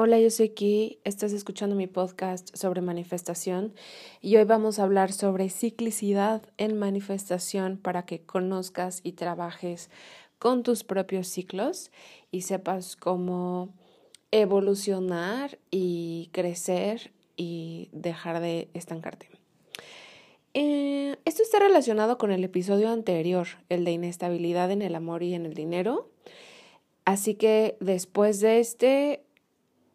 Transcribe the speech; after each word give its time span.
Hola, 0.00 0.20
yo 0.20 0.30
soy 0.30 0.50
Ki, 0.50 1.00
estás 1.02 1.32
escuchando 1.32 1.74
mi 1.74 1.88
podcast 1.88 2.54
sobre 2.56 2.82
manifestación 2.82 3.74
y 4.20 4.36
hoy 4.36 4.44
vamos 4.44 4.78
a 4.78 4.84
hablar 4.84 5.10
sobre 5.10 5.50
ciclicidad 5.50 6.40
en 6.56 6.78
manifestación 6.78 7.78
para 7.78 8.04
que 8.04 8.20
conozcas 8.20 9.00
y 9.02 9.14
trabajes 9.14 9.90
con 10.38 10.62
tus 10.62 10.84
propios 10.84 11.26
ciclos 11.26 11.90
y 12.30 12.42
sepas 12.42 12.94
cómo 12.94 13.74
evolucionar 14.30 15.58
y 15.68 16.30
crecer 16.30 17.10
y 17.36 17.88
dejar 17.90 18.40
de 18.40 18.68
estancarte. 18.74 19.28
Eh, 20.54 21.16
esto 21.24 21.42
está 21.42 21.58
relacionado 21.58 22.18
con 22.18 22.30
el 22.30 22.44
episodio 22.44 22.90
anterior, 22.90 23.48
el 23.68 23.84
de 23.84 23.90
inestabilidad 23.90 24.70
en 24.70 24.82
el 24.82 24.94
amor 24.94 25.24
y 25.24 25.34
en 25.34 25.44
el 25.44 25.54
dinero. 25.54 26.08
Así 27.04 27.34
que 27.34 27.76
después 27.80 28.38
de 28.38 28.60
este 28.60 29.24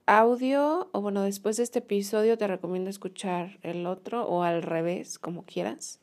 audio, 0.06 0.90
o 0.92 1.02
bueno, 1.02 1.24
después 1.24 1.58
de 1.58 1.64
este 1.64 1.80
episodio 1.80 2.38
te 2.38 2.48
recomiendo 2.48 2.90
escuchar 2.90 3.60
el 3.62 3.86
otro 3.86 4.26
o 4.26 4.44
al 4.44 4.62
revés, 4.62 5.20
como 5.20 5.44
quieras. 5.44 6.00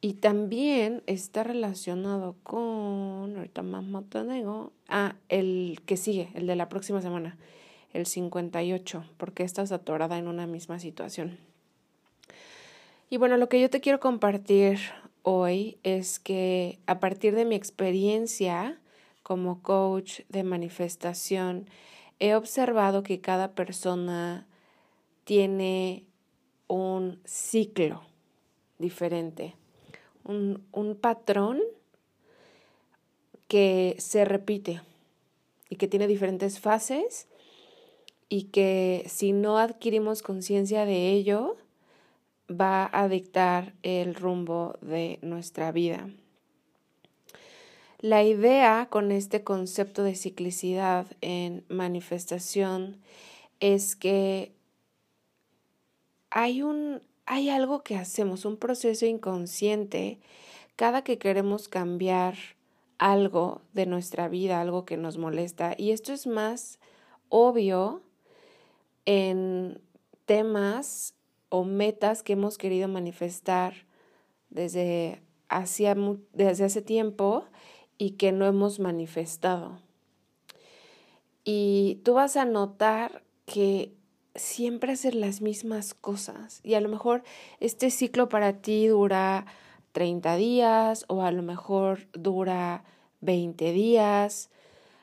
Y 0.00 0.14
también 0.14 1.02
está 1.06 1.42
relacionado 1.42 2.36
con, 2.42 3.36
ahorita 3.36 3.62
más 3.62 3.84
ah, 4.88 5.16
el 5.28 5.80
que 5.86 5.96
sigue, 5.96 6.30
el 6.34 6.46
de 6.46 6.56
la 6.56 6.68
próxima 6.68 7.00
semana, 7.02 7.36
el 7.92 8.06
58, 8.06 9.04
porque 9.16 9.42
estás 9.42 9.72
atorada 9.72 10.18
en 10.18 10.28
una 10.28 10.46
misma 10.46 10.78
situación. 10.78 11.38
Y 13.08 13.16
bueno, 13.16 13.36
lo 13.36 13.48
que 13.48 13.60
yo 13.60 13.70
te 13.70 13.80
quiero 13.80 14.00
compartir 14.00 14.78
hoy 15.22 15.78
es 15.82 16.18
que 16.18 16.78
a 16.86 17.00
partir 17.00 17.34
de 17.34 17.44
mi 17.44 17.54
experiencia 17.54 18.78
como 19.22 19.60
coach 19.62 20.20
de 20.28 20.44
manifestación, 20.44 21.68
he 22.18 22.34
observado 22.34 23.02
que 23.02 23.20
cada 23.20 23.54
persona 23.54 24.46
tiene 25.24 26.04
un 26.68 27.20
ciclo 27.24 28.02
diferente, 28.78 29.54
un, 30.24 30.66
un, 30.72 30.96
patrón 30.96 31.60
que 33.48 33.96
se 33.98 34.24
repite 34.24 34.82
y 35.68 35.76
que 35.76 35.88
tiene 35.88 36.06
diferentes 36.06 36.60
fases 36.60 37.28
y 38.28 38.44
que 38.44 39.04
si 39.06 39.32
no 39.32 39.58
adquirimos 39.58 40.22
conciencia 40.22 40.84
de 40.84 41.12
ello, 41.12 41.56
va 42.50 42.88
a 42.92 43.08
dictar 43.08 43.74
el 43.82 44.14
rumbo 44.14 44.76
de 44.80 45.18
nuestra 45.22 45.72
vida. 45.72 46.08
La 48.06 48.22
idea 48.22 48.86
con 48.88 49.10
este 49.10 49.42
concepto 49.42 50.04
de 50.04 50.14
ciclicidad 50.14 51.08
en 51.22 51.64
manifestación 51.68 52.98
es 53.58 53.96
que 53.96 54.52
hay 56.30 56.62
un 56.62 57.02
hay 57.24 57.48
algo 57.48 57.82
que 57.82 57.96
hacemos, 57.96 58.44
un 58.44 58.58
proceso 58.58 59.06
inconsciente 59.06 60.20
cada 60.76 61.02
que 61.02 61.18
queremos 61.18 61.66
cambiar 61.66 62.36
algo 62.98 63.62
de 63.72 63.86
nuestra 63.86 64.28
vida, 64.28 64.60
algo 64.60 64.84
que 64.84 64.96
nos 64.96 65.18
molesta. 65.18 65.74
Y 65.76 65.90
esto 65.90 66.12
es 66.12 66.28
más 66.28 66.78
obvio 67.28 68.02
en 69.04 69.80
temas 70.26 71.16
o 71.48 71.64
metas 71.64 72.22
que 72.22 72.34
hemos 72.34 72.56
querido 72.56 72.86
manifestar 72.86 73.74
desde, 74.48 75.20
desde 76.32 76.64
hace 76.64 76.82
tiempo 76.82 77.46
y 77.98 78.12
que 78.12 78.32
no 78.32 78.46
hemos 78.46 78.78
manifestado. 78.78 79.78
Y 81.44 82.00
tú 82.04 82.14
vas 82.14 82.36
a 82.36 82.44
notar 82.44 83.22
que 83.44 83.92
siempre 84.34 84.92
hacer 84.92 85.14
las 85.14 85.40
mismas 85.40 85.94
cosas 85.94 86.60
y 86.62 86.74
a 86.74 86.80
lo 86.80 86.88
mejor 86.88 87.22
este 87.60 87.90
ciclo 87.90 88.28
para 88.28 88.60
ti 88.60 88.88
dura 88.88 89.46
30 89.92 90.36
días 90.36 91.04
o 91.08 91.22
a 91.22 91.30
lo 91.30 91.42
mejor 91.42 92.08
dura 92.12 92.84
20 93.20 93.72
días. 93.72 94.50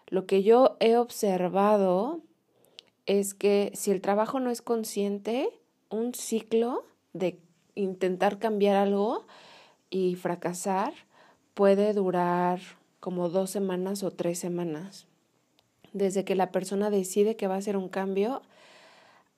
Lo 0.07 0.25
que 0.27 0.43
yo 0.43 0.77
he 0.79 0.97
observado 0.97 2.21
es 3.05 3.33
que 3.33 3.71
si 3.73 3.91
el 3.91 4.01
trabajo 4.01 4.39
no 4.39 4.51
es 4.51 4.61
consciente, 4.61 5.49
un 5.89 6.13
ciclo 6.13 6.85
de 7.13 7.39
intentar 7.75 8.37
cambiar 8.37 8.75
algo 8.75 9.25
y 9.89 10.15
fracasar 10.15 10.93
puede 11.53 11.93
durar 11.93 12.59
como 13.03 13.27
dos 13.27 13.49
semanas 13.49 14.01
o 14.01 14.11
tres 14.11 14.39
semanas. 14.39 15.07
Desde 15.91 16.23
que 16.23 16.35
la 16.35 16.53
persona 16.53 16.89
decide 16.89 17.35
que 17.35 17.47
va 17.47 17.55
a 17.55 17.57
hacer 17.57 17.75
un 17.75 17.89
cambio 17.89 18.41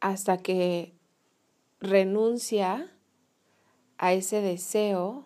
hasta 0.01 0.37
que 0.37 0.93
renuncia 1.79 2.91
a 3.97 4.13
ese 4.13 4.41
deseo 4.41 5.25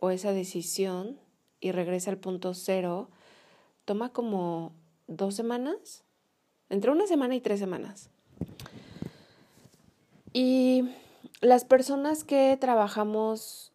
o 0.00 0.10
esa 0.10 0.34
decisión 0.34 1.18
y 1.60 1.72
regresa 1.72 2.10
al 2.10 2.18
punto 2.18 2.52
cero, 2.52 3.08
toma 3.86 4.10
como 4.10 4.74
dos 5.06 5.34
semanas, 5.34 6.04
entre 6.68 6.90
una 6.90 7.06
semana 7.06 7.36
y 7.36 7.40
tres 7.40 7.58
semanas. 7.58 8.10
Y 10.34 10.90
las 11.40 11.64
personas 11.64 12.22
que 12.22 12.54
trabajamos 12.60 13.72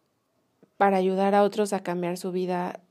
para 0.77 0.97
ayudar 0.97 1.33
a 1.33 1.41
otros 1.41 1.73
a 1.73 1.81
cambiar 1.81 2.19
su 2.19 2.31
vida 2.31 2.82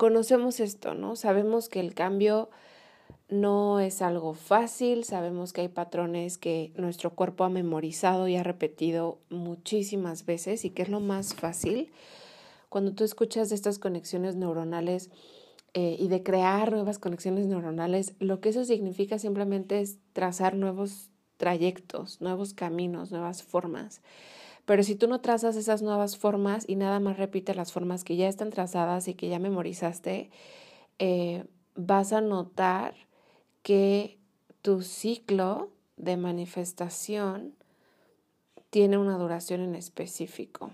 conocemos 0.00 0.60
esto, 0.60 0.94
¿no? 0.94 1.14
Sabemos 1.14 1.68
que 1.68 1.78
el 1.78 1.92
cambio 1.92 2.48
no 3.28 3.80
es 3.80 4.00
algo 4.00 4.32
fácil, 4.32 5.04
sabemos 5.04 5.52
que 5.52 5.60
hay 5.60 5.68
patrones 5.68 6.38
que 6.38 6.72
nuestro 6.74 7.10
cuerpo 7.10 7.44
ha 7.44 7.50
memorizado 7.50 8.26
y 8.26 8.34
ha 8.36 8.42
repetido 8.42 9.18
muchísimas 9.28 10.24
veces 10.24 10.64
y 10.64 10.70
que 10.70 10.80
es 10.80 10.88
lo 10.88 11.00
más 11.00 11.34
fácil. 11.34 11.92
Cuando 12.70 12.94
tú 12.94 13.04
escuchas 13.04 13.50
de 13.50 13.56
estas 13.56 13.78
conexiones 13.78 14.36
neuronales 14.36 15.10
eh, 15.74 15.96
y 15.98 16.08
de 16.08 16.22
crear 16.22 16.72
nuevas 16.72 16.98
conexiones 16.98 17.44
neuronales, 17.44 18.14
lo 18.20 18.40
que 18.40 18.48
eso 18.48 18.64
significa 18.64 19.18
simplemente 19.18 19.82
es 19.82 19.98
trazar 20.14 20.54
nuevos 20.54 21.10
trayectos, 21.36 22.22
nuevos 22.22 22.54
caminos, 22.54 23.10
nuevas 23.10 23.42
formas. 23.42 24.00
Pero 24.70 24.84
si 24.84 24.94
tú 24.94 25.08
no 25.08 25.20
trazas 25.20 25.56
esas 25.56 25.82
nuevas 25.82 26.16
formas 26.16 26.64
y 26.64 26.76
nada 26.76 27.00
más 27.00 27.16
repites 27.16 27.56
las 27.56 27.72
formas 27.72 28.04
que 28.04 28.14
ya 28.14 28.28
están 28.28 28.50
trazadas 28.50 29.08
y 29.08 29.14
que 29.14 29.28
ya 29.28 29.40
memorizaste, 29.40 30.30
eh, 31.00 31.44
vas 31.74 32.12
a 32.12 32.20
notar 32.20 32.94
que 33.64 34.16
tu 34.62 34.82
ciclo 34.82 35.70
de 35.96 36.16
manifestación 36.16 37.56
tiene 38.70 38.96
una 38.96 39.18
duración 39.18 39.60
en 39.60 39.74
específico. 39.74 40.70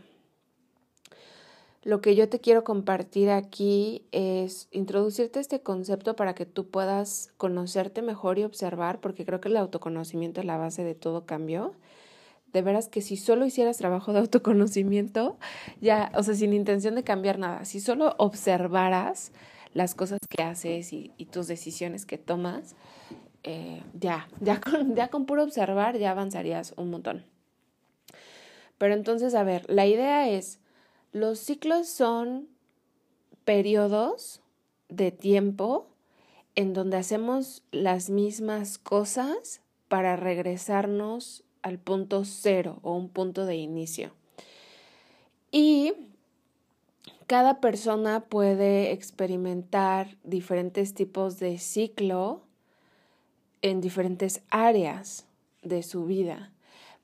Lo 1.83 2.03
que 2.03 2.15
yo 2.15 2.29
te 2.29 2.39
quiero 2.39 2.65
compartir 2.65 3.31
aquí 3.31 4.05
es 4.13 4.69
introducirte 4.73 5.41
este 5.41 5.63
concepto 5.63 6.17
para 6.17 6.35
que 6.35 6.45
tú 6.45 6.69
puedas 6.69 7.33
conocerte 7.39 8.03
mejor 8.03 8.39
y 8.39 8.45
observar, 8.45 9.01
porque 9.01 9.25
creo 9.25 9.41
que 9.41 9.49
el 9.49 9.57
autoconocimiento 9.57 10.41
es 10.41 10.47
la 10.47 10.59
base 10.59 10.85
de 10.85 10.95
todo 10.95 11.25
cambio 11.25 11.73
de 12.57 12.63
veras 12.63 12.89
que 12.89 13.03
si 13.03 13.19
solo 13.19 13.45
hicieras 13.45 13.77
trabajo 13.77 14.15
de 14.15 14.21
autoconocimiento, 14.21 15.37
ya, 15.83 16.11
o 16.15 16.23
sea, 16.23 16.35
sin 16.35 16.55
intención 16.55 16.95
de 16.95 17.05
cambiar 17.05 17.39
nada, 17.39 17.67
si 17.67 17.81
solo 17.81 18.15
observaras 18.17 19.33
las 19.75 19.95
cosas 19.95 20.21
que 20.27 20.43
haces 20.43 20.95
y, 20.95 21.11
tus 21.31 21.49
decisiones 21.49 22.07
que 22.07 22.17
tomas, 22.17 22.75
eh, 23.43 23.83
ya, 23.93 24.27
ya 24.41 24.59
con, 24.59 24.97
ya 24.97 25.09
con 25.09 25.27
puro 25.27 25.43
observar 25.43 25.99
ya 25.99 26.13
avanzarías 26.13 26.73
un 26.79 26.91
montón. 26.91 27.27
Pero 28.79 28.95
entonces, 28.95 29.35
a 29.35 29.45
ver, 29.45 29.67
la 29.69 29.85
idea 29.85 30.31
es, 30.31 30.59
los 31.13 31.39
ciclos 31.39 31.89
son 31.89 32.49
periodos 33.45 34.41
de 34.89 35.13
tiempo 35.13 35.89
en 36.55 36.73
donde 36.73 36.97
hacemos 36.97 37.63
las 37.71 38.09
mismas 38.09 38.79
cosas 38.79 39.61
para 39.89 40.17
regresarnos 40.17 41.46
al 41.67 41.81
punto 41.81 42.25
cero 42.25 42.79
o 42.83 42.93
un 42.93 43.09
punto 43.09 43.45
de 43.45 43.57
inicio. 43.57 44.13
Y 45.51 45.95
cada 47.27 47.61
persona 47.61 48.21
puede 48.21 48.93
experimentar 48.93 50.17
diferentes 50.23 50.95
tipos 50.95 51.41
de 51.41 51.59
ciclo 51.59 52.43
en 53.63 53.81
diferentes 53.81 54.43
áreas 54.49 55.27
de 55.63 55.83
su 55.83 56.07
vida, 56.07 56.53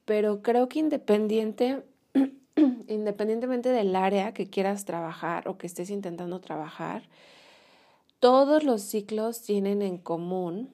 pero 0.04 0.42
creo 0.42 0.68
que 0.68 0.78
independiente, 0.78 1.82
independientemente 2.86 3.70
del 3.70 3.96
área 3.96 4.32
que 4.32 4.48
quieras 4.48 4.84
trabajar 4.84 5.48
o 5.48 5.58
que 5.58 5.66
estés 5.66 5.90
intentando 5.90 6.40
trabajar, 6.40 7.02
todos 8.20 8.62
los 8.62 8.82
ciclos 8.82 9.42
tienen 9.42 9.82
en 9.82 9.98
común 9.98 10.70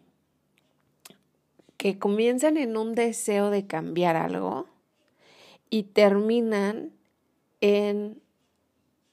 que 1.78 1.98
comienzan 1.98 2.56
en 2.56 2.76
un 2.76 2.94
deseo 2.94 3.50
de 3.50 3.66
cambiar 3.66 4.16
algo 4.16 4.66
y 5.70 5.84
terminan 5.84 6.92
en 7.60 8.20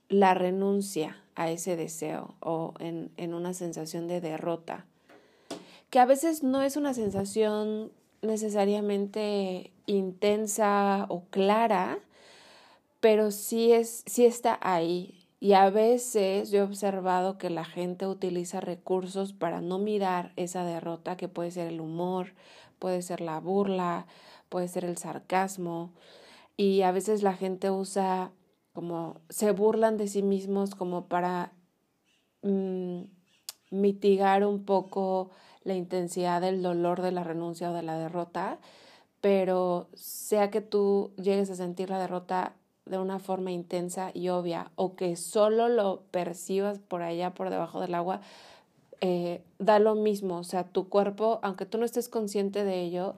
la 0.09 0.33
renuncia 0.33 1.21
a 1.35 1.51
ese 1.51 1.75
deseo 1.75 2.35
o 2.39 2.73
en, 2.79 3.33
una 3.33 3.53
sensación 3.53 4.07
de 4.07 4.19
derrota. 4.19 4.85
que 5.89 5.99
a 5.99 6.05
veces 6.05 6.43
no 6.43 6.61
es 6.63 6.75
una 6.75 6.93
sensación 6.93 7.91
necesariamente 8.21 9.71
intensa 9.85 11.05
o 11.09 11.23
clara, 11.29 11.99
pero 12.99 13.31
sí, 13.31 13.71
es, 13.71 14.03
sí 14.07 14.25
está 14.25 14.57
ahí. 14.61 15.24
Y 15.45 15.53
a 15.53 15.69
veces 15.69 16.49
yo 16.49 16.61
he 16.61 16.63
observado 16.63 17.37
que 17.37 17.51
la 17.51 17.65
gente 17.65 18.07
utiliza 18.07 18.61
recursos 18.61 19.31
para 19.31 19.61
no 19.61 19.77
mirar 19.77 20.33
esa 20.37 20.65
derrota, 20.65 21.17
que 21.17 21.27
puede 21.27 21.51
ser 21.51 21.67
el 21.67 21.81
humor, 21.81 22.33
puede 22.79 23.03
ser 23.03 23.21
la 23.21 23.39
burla, 23.39 24.07
puede 24.49 24.67
ser 24.67 24.85
el 24.85 24.97
sarcasmo. 24.97 25.93
Y 26.57 26.81
a 26.81 26.91
veces 26.91 27.21
la 27.21 27.35
gente 27.35 27.69
usa 27.69 28.31
como, 28.73 29.21
se 29.29 29.51
burlan 29.51 29.97
de 29.97 30.07
sí 30.07 30.23
mismos 30.23 30.73
como 30.73 31.05
para 31.07 31.53
mm, 32.41 33.01
mitigar 33.69 34.47
un 34.47 34.65
poco 34.65 35.29
la 35.63 35.75
intensidad 35.75 36.41
del 36.41 36.63
dolor 36.63 37.03
de 37.03 37.11
la 37.11 37.23
renuncia 37.23 37.69
o 37.69 37.73
de 37.75 37.83
la 37.83 37.99
derrota, 37.99 38.57
pero 39.21 39.89
sea 39.93 40.49
que 40.49 40.61
tú 40.61 41.13
llegues 41.17 41.51
a 41.51 41.55
sentir 41.55 41.91
la 41.91 41.99
derrota 41.99 42.55
de 42.85 42.97
una 42.97 43.19
forma 43.19 43.51
intensa 43.51 44.11
y 44.13 44.29
obvia 44.29 44.71
o 44.75 44.95
que 44.95 45.15
solo 45.15 45.69
lo 45.69 46.03
percibas 46.11 46.79
por 46.79 47.01
allá, 47.01 47.33
por 47.33 47.49
debajo 47.49 47.81
del 47.81 47.95
agua, 47.95 48.21
eh, 49.01 49.41
da 49.59 49.79
lo 49.79 49.95
mismo. 49.95 50.37
O 50.37 50.43
sea, 50.43 50.63
tu 50.63 50.89
cuerpo, 50.89 51.39
aunque 51.41 51.65
tú 51.65 51.77
no 51.77 51.85
estés 51.85 52.09
consciente 52.09 52.63
de 52.63 52.81
ello, 52.81 53.15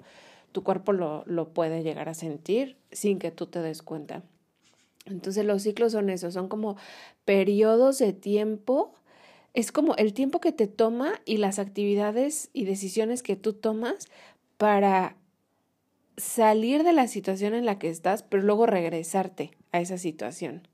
tu 0.51 0.63
cuerpo 0.63 0.93
lo, 0.93 1.23
lo 1.25 1.49
puede 1.49 1.83
llegar 1.83 2.09
a 2.09 2.13
sentir 2.13 2.77
sin 2.91 3.19
que 3.19 3.31
tú 3.31 3.47
te 3.47 3.61
des 3.61 3.81
cuenta. 3.81 4.23
Entonces 5.05 5.45
los 5.45 5.63
ciclos 5.63 5.93
son 5.93 6.09
eso, 6.09 6.31
son 6.31 6.47
como 6.47 6.77
periodos 7.25 7.97
de 7.99 8.13
tiempo 8.13 8.93
es 9.57 9.71
como 9.71 9.95
el 9.95 10.13
tiempo 10.13 10.39
que 10.39 10.51
te 10.51 10.67
toma 10.67 11.19
y 11.25 11.37
las 11.37 11.57
actividades 11.57 12.51
y 12.53 12.65
decisiones 12.65 13.23
que 13.23 13.35
tú 13.35 13.53
tomas 13.53 14.07
para 14.57 15.15
salir 16.17 16.83
de 16.83 16.93
la 16.93 17.07
situación 17.07 17.53
en 17.53 17.65
la 17.65 17.79
que 17.79 17.89
estás, 17.89 18.23
pero 18.23 18.43
luego 18.43 18.65
regresarte 18.65 19.51
a 19.71 19.79
esa 19.79 19.97
situación. 19.97 20.67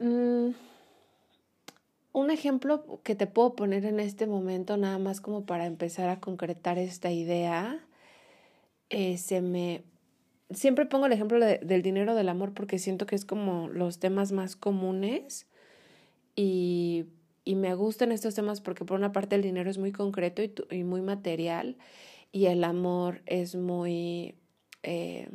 Mm, 0.00 0.50
un 2.12 2.30
ejemplo 2.30 3.00
que 3.02 3.16
te 3.16 3.26
puedo 3.26 3.56
poner 3.56 3.84
en 3.84 3.98
este 3.98 4.26
momento, 4.26 4.76
nada 4.76 4.98
más 4.98 5.20
como 5.20 5.44
para 5.44 5.66
empezar 5.66 6.08
a 6.08 6.20
concretar 6.20 6.78
esta 6.78 7.10
idea, 7.10 7.84
eh, 8.90 9.18
se 9.18 9.40
me... 9.40 9.82
Siempre 10.50 10.86
pongo 10.86 11.06
el 11.06 11.12
ejemplo 11.12 11.44
del 11.44 11.82
dinero 11.82 12.14
del 12.14 12.28
amor 12.28 12.52
porque 12.52 12.78
siento 12.78 13.06
que 13.06 13.16
es 13.16 13.24
como 13.24 13.68
los 13.68 13.98
temas 13.98 14.30
más 14.30 14.54
comunes 14.54 15.48
y, 16.36 17.06
y, 17.44 17.56
me 17.56 17.74
gustan 17.74 18.12
estos 18.12 18.34
temas 18.34 18.60
porque 18.60 18.84
por 18.84 18.98
una 18.98 19.10
parte 19.10 19.34
el 19.34 19.42
dinero 19.42 19.70
es 19.70 19.78
muy 19.78 19.90
concreto 19.90 20.42
y 20.70 20.84
muy 20.84 21.00
material 21.00 21.76
y 22.34 22.46
el 22.46 22.64
amor 22.64 23.22
es 23.26 23.54
muy, 23.54 24.34
eh, 24.82 25.28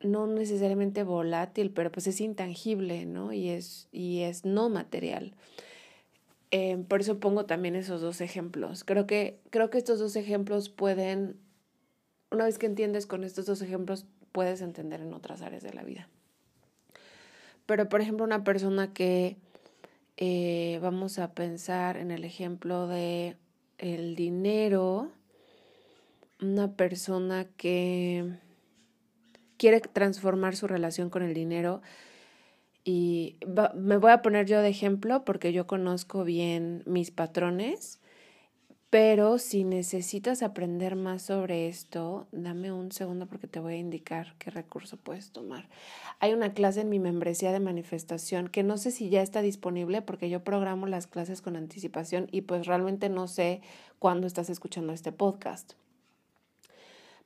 no 0.00 0.26
necesariamente 0.26 1.04
volátil, 1.04 1.70
pero 1.70 1.92
pues 1.92 2.08
es 2.08 2.20
intangible, 2.20 3.06
¿no? 3.06 3.32
Y 3.32 3.48
es, 3.50 3.86
y 3.92 4.22
es 4.22 4.44
no 4.44 4.68
material. 4.68 5.36
Eh, 6.50 6.84
por 6.88 7.00
eso 7.00 7.20
pongo 7.20 7.46
también 7.46 7.76
esos 7.76 8.00
dos 8.00 8.20
ejemplos. 8.20 8.82
Creo 8.82 9.06
que, 9.06 9.38
creo 9.50 9.70
que 9.70 9.78
estos 9.78 10.00
dos 10.00 10.16
ejemplos 10.16 10.68
pueden, 10.68 11.36
una 12.32 12.46
vez 12.46 12.58
que 12.58 12.66
entiendes 12.66 13.06
con 13.06 13.22
estos 13.22 13.46
dos 13.46 13.62
ejemplos, 13.62 14.04
puedes 14.32 14.60
entender 14.62 15.00
en 15.00 15.14
otras 15.14 15.42
áreas 15.42 15.62
de 15.62 15.74
la 15.74 15.84
vida. 15.84 16.08
Pero, 17.66 17.88
por 17.88 18.00
ejemplo, 18.00 18.24
una 18.24 18.42
persona 18.42 18.92
que 18.92 19.36
eh, 20.16 20.80
vamos 20.82 21.20
a 21.20 21.34
pensar 21.34 21.98
en 21.98 22.10
el 22.10 22.24
ejemplo 22.24 22.88
de 22.88 23.36
el 23.78 24.14
dinero, 24.14 25.10
una 26.40 26.72
persona 26.72 27.46
que 27.56 28.34
quiere 29.56 29.80
transformar 29.80 30.56
su 30.56 30.66
relación 30.66 31.10
con 31.10 31.22
el 31.22 31.34
dinero. 31.34 31.82
Y 32.84 33.36
me 33.74 33.96
voy 33.96 34.12
a 34.12 34.22
poner 34.22 34.46
yo 34.46 34.60
de 34.62 34.68
ejemplo 34.68 35.24
porque 35.24 35.52
yo 35.52 35.66
conozco 35.66 36.24
bien 36.24 36.82
mis 36.86 37.10
patrones 37.10 38.00
pero 38.90 39.38
si 39.38 39.64
necesitas 39.64 40.42
aprender 40.42 40.96
más 40.96 41.22
sobre 41.22 41.68
esto, 41.68 42.26
dame 42.32 42.72
un 42.72 42.90
segundo 42.90 43.26
porque 43.26 43.46
te 43.46 43.60
voy 43.60 43.74
a 43.74 43.78
indicar 43.78 44.34
qué 44.38 44.50
recurso 44.50 44.96
puedes 44.96 45.30
tomar. 45.30 45.68
Hay 46.20 46.32
una 46.32 46.54
clase 46.54 46.80
en 46.80 46.88
mi 46.88 46.98
membresía 46.98 47.52
de 47.52 47.60
manifestación 47.60 48.48
que 48.48 48.62
no 48.62 48.78
sé 48.78 48.90
si 48.90 49.10
ya 49.10 49.20
está 49.20 49.42
disponible 49.42 50.00
porque 50.00 50.30
yo 50.30 50.42
programo 50.42 50.86
las 50.86 51.06
clases 51.06 51.42
con 51.42 51.54
anticipación 51.56 52.28
y 52.32 52.42
pues 52.42 52.66
realmente 52.66 53.10
no 53.10 53.28
sé 53.28 53.60
cuándo 53.98 54.26
estás 54.26 54.48
escuchando 54.48 54.94
este 54.94 55.12
podcast. 55.12 55.74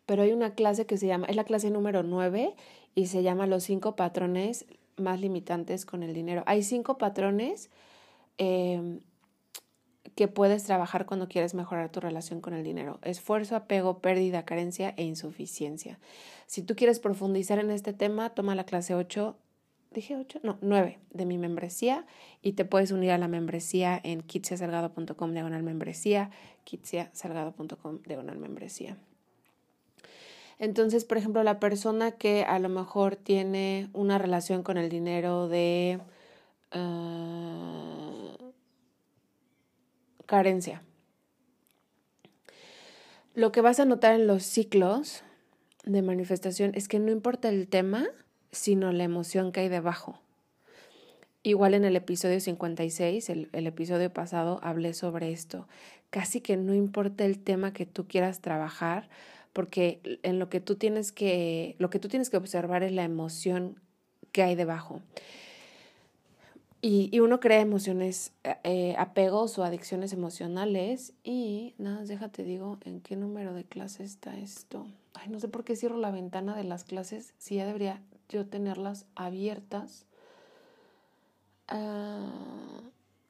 Pero 0.05 0.23
hay 0.23 0.33
una 0.33 0.57
clase 0.57 0.85
que 0.85 0.99
se 0.99 1.07
llama, 1.07 1.27
es 1.29 1.37
la 1.37 1.45
clase 1.45 1.71
número 1.71 2.03
9 2.03 2.57
y 2.97 3.07
se 3.07 3.23
llama 3.23 3.47
Los 3.47 3.63
cinco 3.63 3.95
patrones 3.95 4.65
más 4.97 5.21
limitantes 5.21 5.87
con 5.87 6.03
el 6.03 6.13
dinero. 6.13 6.43
Hay 6.47 6.65
cinco 6.65 6.99
patrones. 6.99 7.71
Eh, 8.39 8.99
que 10.15 10.29
puedes 10.29 10.65
trabajar 10.65 11.07
cuando 11.07 11.29
quieres 11.29 11.55
mejorar 11.55 11.91
tu 11.91 12.01
relación 12.01 12.41
con 12.41 12.55
el 12.55 12.65
dinero. 12.65 12.99
Esfuerzo, 13.03 13.57
apego, 13.57 14.01
pérdida, 14.01 14.45
carencia 14.45 14.95
e 14.97 15.05
insuficiencia. 15.05 15.99
Si 16.47 16.63
tú 16.63 16.77
quieres 16.77 17.01
profundizar 17.01 17.59
en 17.59 17.71
este 17.71 17.93
tema, 17.93 18.31
toma 18.31 18.55
la 18.55 18.65
clase 18.65 18.95
8, 18.95 19.37
dije 19.93 20.17
8, 20.17 20.41
no, 20.43 20.59
9 20.61 20.99
de 21.11 21.27
mi 21.27 21.39
membresía 21.39 22.07
y 22.43 22.53
te 22.53 22.65
puedes 22.65 22.91
unir 22.91 23.13
a 23.13 23.19
la 23.19 23.29
membresía 23.29 24.01
en 24.03 24.23
kitsiasalgado.com 24.23 25.33
diagonal 25.33 25.63
membresía, 25.63 26.31
kitsiasalgado.com 26.65 28.01
diagonal 28.03 28.39
membresía. 28.39 28.99
Entonces, 30.59 31.05
por 31.05 31.19
ejemplo, 31.19 31.43
la 31.43 31.59
persona 31.59 32.13
que 32.13 32.45
a 32.45 32.59
lo 32.59 32.69
mejor 32.69 33.17
tiene 33.17 33.89
una 33.93 34.19
relación 34.19 34.63
con 34.63 34.77
el 34.77 34.89
dinero 34.89 35.49
de... 35.49 36.01
Ah, 36.71 38.37
carencia. 40.27 40.83
Lo 43.35 43.51
que 43.51 43.61
vas 43.61 43.81
a 43.81 43.85
notar 43.85 44.15
en 44.15 44.27
los 44.27 44.43
ciclos 44.43 45.23
de 45.85 46.03
manifestación 46.03 46.73
es 46.75 46.89
que 46.89 46.99
no 46.99 47.11
importa 47.11 47.49
el 47.49 47.67
tema, 47.69 48.07
sino 48.51 48.93
la 48.93 49.05
emoción 49.05 49.53
que 49.53 49.61
hay 49.61 49.69
debajo. 49.69 50.21
Igual 51.43 51.75
en 51.75 51.85
el 51.85 51.97
episodio 51.97 52.39
56, 52.39 53.31
el, 53.31 53.49
el, 53.53 53.67
episodio 53.67 54.13
pasado, 54.13 54.61
hablé 54.63 54.95
sobre 54.95 55.33
esto. 55.33 55.67
Casi 56.11 56.41
que 56.41 56.57
no 56.57 56.75
importa 56.75 57.25
el 57.25 57.39
tema 57.39 57.73
que 57.73 57.87
tú 57.87 58.07
quieras 58.07 58.41
trabajar, 58.41 59.09
porque 59.53 60.01
en 60.23 60.39
lo 60.39 60.49
que 60.49 60.61
tú 60.61 60.77
tienes 60.77 61.11
que, 61.11 61.75
lo 61.79 61.91
que 61.91 61.99
tú 61.99 62.09
tienes 62.09 62.31
que 62.31 62.37
observar 62.37 62.83
es 62.83 62.93
la 62.93 63.05
emoción 63.05 63.81
que 64.31 64.43
hay 64.43 64.55
debajo. 64.55 65.01
Y, 66.85 67.21
uno 67.21 67.39
crea 67.39 67.61
emociones, 67.61 68.33
eh, 68.65 68.97
apegos 68.99 69.57
o 69.57 69.63
adicciones 69.63 70.13
emocionales. 70.13 71.13
Y 71.23 71.75
nada, 71.79 72.03
déjate 72.03 72.43
digo 72.43 72.79
en 72.85 73.01
qué 73.01 73.15
número 73.15 73.55
de 73.55 73.63
clase 73.63 74.03
está 74.03 74.37
esto. 74.37 74.89
Ay, 75.15 75.29
no 75.29 75.39
sé 75.39 75.47
por 75.47 75.63
qué 75.63 75.77
cierro 75.77 75.97
la 75.97 76.11
ventana 76.11 76.57
de 76.57 76.65
las 76.65 76.83
clases 76.83 77.35
si 77.39 77.55
ya 77.55 77.67
debería 77.67 78.03
yo 78.29 78.47
tenerlas 78.47 79.07
abiertas. 79.15 80.07
Ah, 81.69 82.33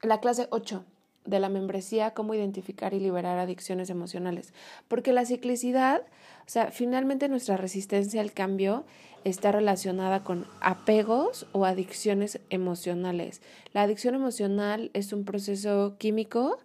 la 0.01 0.19
clase 0.19 0.47
8 0.49 0.83
de 1.25 1.39
la 1.39 1.49
membresía, 1.49 2.15
cómo 2.15 2.33
identificar 2.33 2.95
y 2.95 2.99
liberar 2.99 3.37
adicciones 3.37 3.91
emocionales. 3.91 4.51
Porque 4.87 5.13
la 5.13 5.25
ciclicidad, 5.25 6.01
o 6.01 6.49
sea, 6.49 6.71
finalmente 6.71 7.29
nuestra 7.29 7.57
resistencia 7.57 8.19
al 8.19 8.33
cambio 8.33 8.83
está 9.23 9.51
relacionada 9.51 10.23
con 10.23 10.45
apegos 10.61 11.47
o 11.51 11.65
adicciones 11.65 12.39
emocionales. 12.49 13.41
La 13.73 13.83
adicción 13.83 14.15
emocional 14.15 14.91
es 14.93 15.13
un 15.13 15.25
proceso 15.25 15.95
químico 15.97 16.59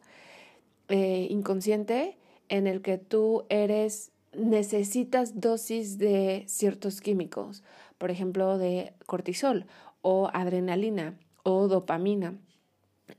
eh, 0.89 1.27
inconsciente 1.31 2.17
en 2.49 2.67
el 2.67 2.83
que 2.83 2.99
tú 2.99 3.45
eres, 3.49 4.11
necesitas 4.33 5.41
dosis 5.41 5.99
de 5.99 6.45
ciertos 6.47 7.01
químicos, 7.01 7.63
por 7.99 8.11
ejemplo, 8.11 8.59
de 8.59 8.95
cortisol 9.07 9.67
o 10.03 10.31
adrenalina 10.33 11.19
o 11.43 11.69
dopamina. 11.69 12.39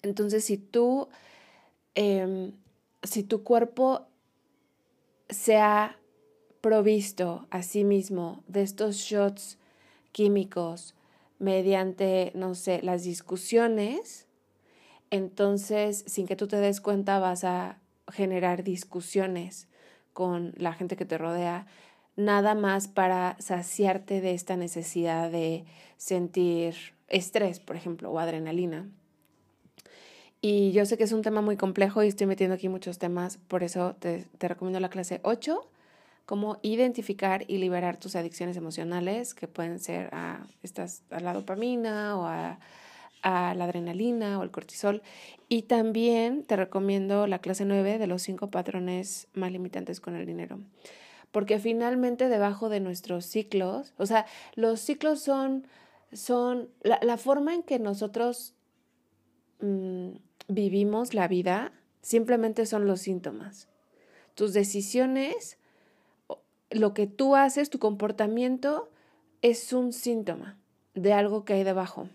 Entonces, 0.01 0.43
si 0.46 0.58
tú, 0.58 1.10
em, 1.96 2.53
si 3.03 3.24
tu 3.24 3.43
cuerpo 3.43 4.08
se 5.29 5.58
ha 5.58 6.00
provisto 6.62 7.48
a 7.50 7.63
sí 7.63 7.84
mismo 7.84 8.44
de 8.48 8.62
estos 8.62 8.98
shots 8.98 9.58
químicos 10.12 10.96
mediante, 11.39 12.32
no 12.36 12.56
sé, 12.56 12.82
las 12.84 13.04
discusiones, 13.04 14.28
entonces 15.10 16.04
sin 16.08 16.28
que 16.28 16.36
tú 16.36 16.48
te 16.48 16.58
des 16.58 16.82
cuenta 16.82 17.20
vas 17.20 17.44
a 17.44 17.80
generar 18.12 18.63
discusiones 18.63 19.68
con 20.13 20.54
la 20.58 20.74
gente 20.74 20.98
que 20.98 21.06
te 21.06 21.18
rodea, 21.18 21.66
nada 22.16 22.56
más 22.56 22.88
para 22.88 23.38
saciarte 23.39 24.20
de 24.20 24.34
esta 24.34 24.58
necesidad 24.58 25.32
de 25.32 25.63
sentir 25.98 26.75
estrés, 27.08 27.60
por 27.60 27.75
ejemplo, 27.75 28.12
o 28.12 28.20
adrenalina. 28.20 28.89
Y 30.42 30.72
yo 30.72 30.86
sé 30.86 30.98
que 30.98 31.04
es 31.04 31.12
un 31.12 31.22
tema 31.22 31.42
muy 31.42 31.58
complejo 31.58 32.04
y 32.04 32.08
estoy 32.08 32.28
metiendo 32.28 32.56
aquí 32.56 32.70
muchos 32.70 32.98
temas, 32.98 33.38
por 33.48 33.63
eso 33.63 33.96
te, 34.00 34.25
te 34.38 34.48
recomiendo 34.48 34.80
la 34.80 34.89
clase 34.89 35.20
8, 35.24 35.70
cómo 36.30 36.60
identificar 36.62 37.44
y 37.48 37.58
liberar 37.58 37.98
tus 37.98 38.16
adicciones 38.16 38.56
emocionales, 38.56 39.34
que 39.34 39.48
pueden 39.48 39.80
ser 39.80 40.14
a, 40.14 40.46
estas, 40.62 41.02
a 41.10 41.20
la 41.22 41.34
dopamina 41.34 42.16
o 42.20 42.28
a, 42.28 42.60
la 43.24 43.64
adrenalina 43.66 44.38
o 44.38 44.44
el 44.44 44.52
cortisol. 44.52 45.02
Y 45.48 45.64
también 45.64 46.44
te 46.44 46.56
recomiendo 46.56 47.26
la 47.26 47.40
clase 47.40 47.66
9 47.66 47.98
de 47.98 48.06
los 48.06 48.22
cinco 48.22 48.52
patrones 48.52 49.28
más 49.34 49.52
limitantes 49.52 50.00
con 50.00 50.16
el 50.16 50.28
dinero. 50.28 50.60
Porque 51.32 51.58
finalmente 51.58 52.30
debajo 52.30 52.70
de 52.70 52.80
nuestros 52.80 53.26
ciclos, 53.26 53.96
o 53.98 54.06
sea, 54.06 54.28
los 54.54 54.82
ciclos 54.82 55.24
son, 55.24 55.66
son 56.14 56.70
la, 56.84 57.18
forma 57.18 57.56
en 57.56 57.64
que 57.64 57.80
nosotros 57.80 58.54
mmm, 59.62 60.12
vivimos 60.48 61.16
la 61.16 61.28
vida 61.28 61.74
simplemente 62.04 62.68
son 62.68 62.86
los 62.86 63.02
síntomas. 63.02 63.68
Tus 64.36 64.54
decisiones, 64.54 65.59
lo 66.70 66.94
que 66.94 67.08
tú 67.08 67.36
haces, 67.36 67.70
tu 67.70 67.80
comportamiento 67.80 68.90
es 69.42 69.74
un 69.74 69.94
síntoma 69.94 70.58
de 70.94 71.14
algo 71.14 71.46
que 71.46 71.54
hay 71.54 71.64
debajo. 71.64 72.10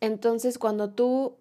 Entonces, 0.00 0.58
cuando 0.58 0.90
tú 0.90 1.36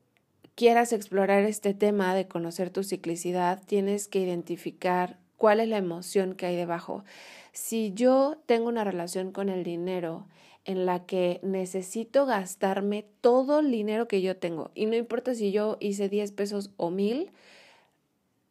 quieras 0.56 0.94
explorar 0.94 1.44
este 1.44 1.74
tema 1.74 2.16
de 2.16 2.28
conocer 2.28 2.70
tu 2.70 2.84
ciclicidad, 2.84 3.62
tienes 3.66 4.08
que 4.08 4.20
identificar 4.20 5.18
cuál 5.38 5.60
es 5.60 5.68
la 5.68 5.78
emoción 5.78 6.36
que 6.36 6.46
hay 6.46 6.56
debajo. 6.56 7.04
Si 7.52 7.94
yo 7.94 8.38
tengo 8.46 8.70
una 8.70 8.84
relación 8.84 9.32
con 9.32 9.50
el 9.50 9.64
dinero 9.64 10.26
en 10.66 10.86
la 10.86 11.06
que 11.06 11.40
necesito 11.44 12.26
gastarme 12.26 13.06
todo 13.22 13.60
el 13.60 13.70
dinero 13.70 14.08
que 14.08 14.22
yo 14.22 14.38
tengo. 14.38 14.72
Y 14.76 14.86
no 14.86 14.96
importa 14.96 15.36
si 15.36 15.52
yo 15.52 15.78
hice 15.82 16.08
10 16.08 16.32
pesos 16.32 16.72
o 16.78 16.90
mil, 16.90 17.32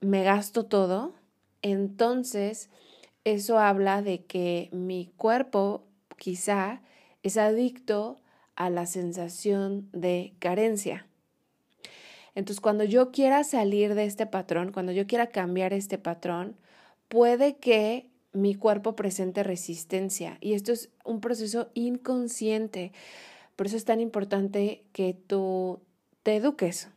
me 0.00 0.22
gasto 0.22 0.66
todo. 0.66 1.14
Entonces, 1.62 2.68
eso 3.24 3.58
habla 3.58 4.02
de 4.02 4.24
que 4.24 4.68
mi 4.72 5.12
cuerpo 5.16 5.84
quizá 6.16 6.82
es 7.22 7.36
adicto 7.36 8.20
a 8.56 8.70
la 8.70 8.86
sensación 8.86 9.88
de 9.92 10.34
carencia. 10.38 11.06
Entonces, 12.34 12.60
cuando 12.60 12.84
yo 12.84 13.12
quiera 13.12 13.44
salir 13.44 13.94
de 13.94 14.04
este 14.04 14.26
patrón, 14.26 14.72
cuando 14.72 14.92
yo 14.92 15.06
quiera 15.06 15.28
cambiar 15.28 15.72
este 15.72 15.98
patrón, 15.98 16.56
puede 17.08 17.56
que 17.56 18.08
mi 18.32 18.54
cuerpo 18.54 18.96
presente 18.96 19.42
resistencia 19.42 20.38
y 20.40 20.54
esto 20.54 20.72
es 20.72 20.90
un 21.04 21.20
proceso 21.20 21.70
inconsciente. 21.74 22.92
Por 23.56 23.66
eso 23.66 23.76
es 23.76 23.84
tan 23.84 24.00
importante 24.00 24.82
que 24.92 25.14
tú 25.14 25.80
te 26.22 26.36
eduques, 26.36 26.88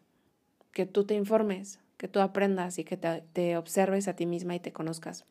que 0.71 0.85
tú 0.85 1.03
te 1.05 1.15
informes, 1.15 1.79
que 1.97 2.07
tú 2.07 2.21
aprendas 2.21 2.79
y 2.79 2.85
que 2.85 2.97
te, 2.97 3.57
observes 3.57 4.07
a 4.07 4.15
ti 4.15 4.25
misma 4.25 4.55
y 4.55 4.59
te 4.59 4.71
conozcas. 4.71 5.25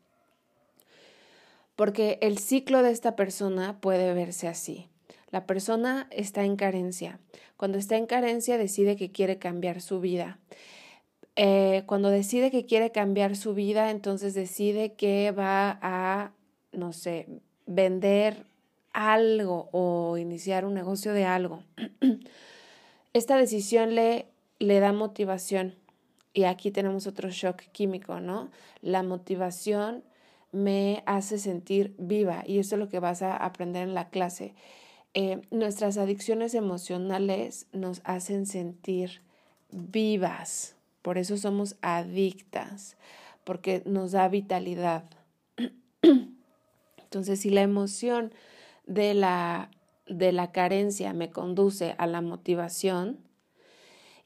Porque 1.75 2.17
el 2.21 2.37
ciclo 2.37 2.83
de 2.83 2.91
esta 2.91 3.15
persona 3.15 3.79
puede 3.81 4.13
verse 4.13 4.47
así. 4.47 4.87
La 5.31 5.45
persona 5.45 6.07
está 6.11 6.45
en 6.45 6.55
carencia. 6.55 7.19
Cuando 7.57 7.77
está 7.77 7.97
en 7.97 8.05
carencia 8.05 8.57
decide 8.57 8.95
que 8.95 9.11
quiere 9.11 9.37
cambiar 9.37 9.81
su 9.81 9.99
vida. 9.99 10.39
Eh, 11.35 11.83
cuando 11.85 12.09
decide 12.09 12.49
que 12.49 12.65
quiere 12.65 12.91
cambiar 12.91 13.35
su 13.35 13.53
vida, 13.53 13.91
entonces 13.91 14.33
decide 14.33 14.93
que 14.93 15.31
va 15.31 15.77
a, 15.81 16.31
no 16.71 16.93
sé, 16.93 17.27
vender 17.65 18.45
algo 18.93 19.67
o 19.73 20.17
iniciar 20.17 20.63
un 20.63 20.73
negocio 20.73 21.11
de 21.11 21.25
algo. 21.25 21.63
Esta 23.13 23.37
decisión 23.37 23.95
le, 23.95 24.27
le 24.59 24.79
da 24.79 24.93
motivación. 24.93 25.75
Y 26.33 26.45
aquí 26.45 26.71
tenemos 26.71 27.07
otro 27.07 27.29
shock 27.29 27.61
químico, 27.71 28.19
¿no? 28.19 28.49
La 28.81 29.03
motivación 29.03 30.03
me 30.55 31.03
hace 31.05 31.37
sentir 31.37 31.93
viva 31.97 32.43
y 32.47 32.59
eso 32.59 32.75
es 32.75 32.79
lo 32.79 32.87
que 32.87 32.99
vas 32.99 33.21
a 33.21 33.35
aprender 33.35 33.83
en 33.83 33.93
la 33.93 34.07
clase. 34.07 34.55
Eh, 35.13 35.41
nuestras 35.51 35.97
adicciones 35.97 36.53
emocionales 36.53 37.67
nos 37.73 38.01
hacen 38.05 38.45
sentir 38.45 39.21
vivas. 39.71 40.77
Por 41.01 41.17
eso 41.17 41.35
somos 41.35 41.75
adictas, 41.81 42.95
porque 43.43 43.83
nos 43.85 44.13
da 44.13 44.29
vitalidad. 44.29 45.03
Entonces, 47.03 47.41
si 47.41 47.49
la 47.49 47.61
emoción 47.61 48.33
de 48.87 49.13
la, 49.13 49.69
de 50.07 50.31
la 50.31 50.53
carencia 50.53 51.11
me 51.11 51.31
conduce 51.31 51.95
a 51.97 52.07
la 52.07 52.21
motivación, 52.21 53.19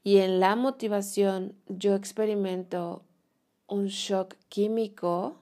y 0.04 0.18
en 0.18 0.40
la 0.40 0.56
motivación 0.56 1.56
yo 1.68 1.96
experimento 1.96 3.04
un 3.68 3.88
shock 3.88 4.36
químico 4.48 5.39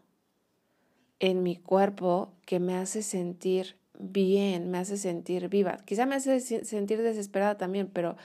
en 1.20 1.44
mi 1.44 1.56
cuerpo 1.56 2.34
que 2.46 2.60
me 2.60 2.76
hace 2.76 3.02
sentir 3.02 3.78
bien, 4.00 4.70
me 4.70 4.78
hace 4.78 4.98
sentir 4.98 5.50
viva. 5.50 5.78
Quizá 5.86 6.06
me 6.06 6.16
hace 6.16 6.40
sentir 6.40 7.02
desesperada 7.02 7.58
también, 7.58 7.88
pero 7.88 8.16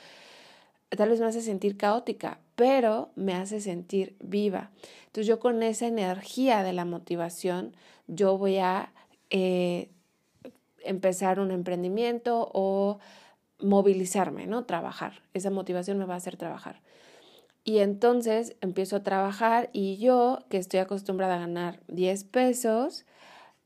tal 0.90 1.08
vez 1.08 1.20
me 1.20 1.26
hace 1.26 1.40
sentir 1.40 1.76
caótica, 1.76 2.38
pero 2.54 3.10
me 3.16 3.34
hace 3.34 3.60
sentir 3.60 4.16
viva. 4.20 4.70
Entonces 5.06 5.26
yo 5.26 5.40
con 5.40 5.62
esa 5.62 5.86
energía 5.86 6.62
de 6.62 6.72
la 6.72 6.84
motivación, 6.84 7.74
yo 8.06 8.36
voy 8.36 8.58
a 8.58 8.92
eh, 9.30 9.90
empezar 10.84 11.40
un 11.40 11.50
emprendimiento 11.50 12.50
o 12.52 12.98
movilizarme, 13.58 14.46
¿no? 14.46 14.64
Trabajar. 14.64 15.22
Esa 15.34 15.50
motivación 15.50 15.98
me 15.98 16.04
va 16.04 16.14
a 16.14 16.18
hacer 16.18 16.36
trabajar. 16.36 16.80
Y 17.64 17.78
entonces 17.78 18.56
empiezo 18.60 18.96
a 18.96 19.02
trabajar 19.02 19.70
y 19.72 19.96
yo, 19.98 20.40
que 20.48 20.58
estoy 20.58 20.80
acostumbrada 20.80 21.36
a 21.36 21.40
ganar 21.40 21.80
10 21.88 22.24
pesos, 22.24 23.04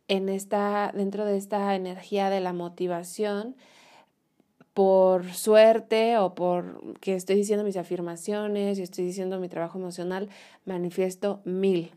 en 0.09 0.29
esta, 0.29 0.93
dentro 0.95 1.25
de 1.25 1.37
esta 1.37 1.75
energía 1.75 2.31
de 2.31 2.41
la 2.41 2.53
motivación, 2.53 3.57
por 4.75 5.33
suerte 5.33 6.19
o 6.19 6.35
por 6.35 6.99
que 7.01 7.15
estoy 7.15 7.37
diciendo 7.37 7.65
mis 7.65 7.79
afirmaciones 7.79 8.79
y 8.79 8.83
estoy 8.83 9.07
diciendo 9.07 9.41
mi 9.41 9.49
trabajo 9.49 9.79
emocional, 9.79 10.29
manifiesto 10.67 11.41
mil. 11.45 11.93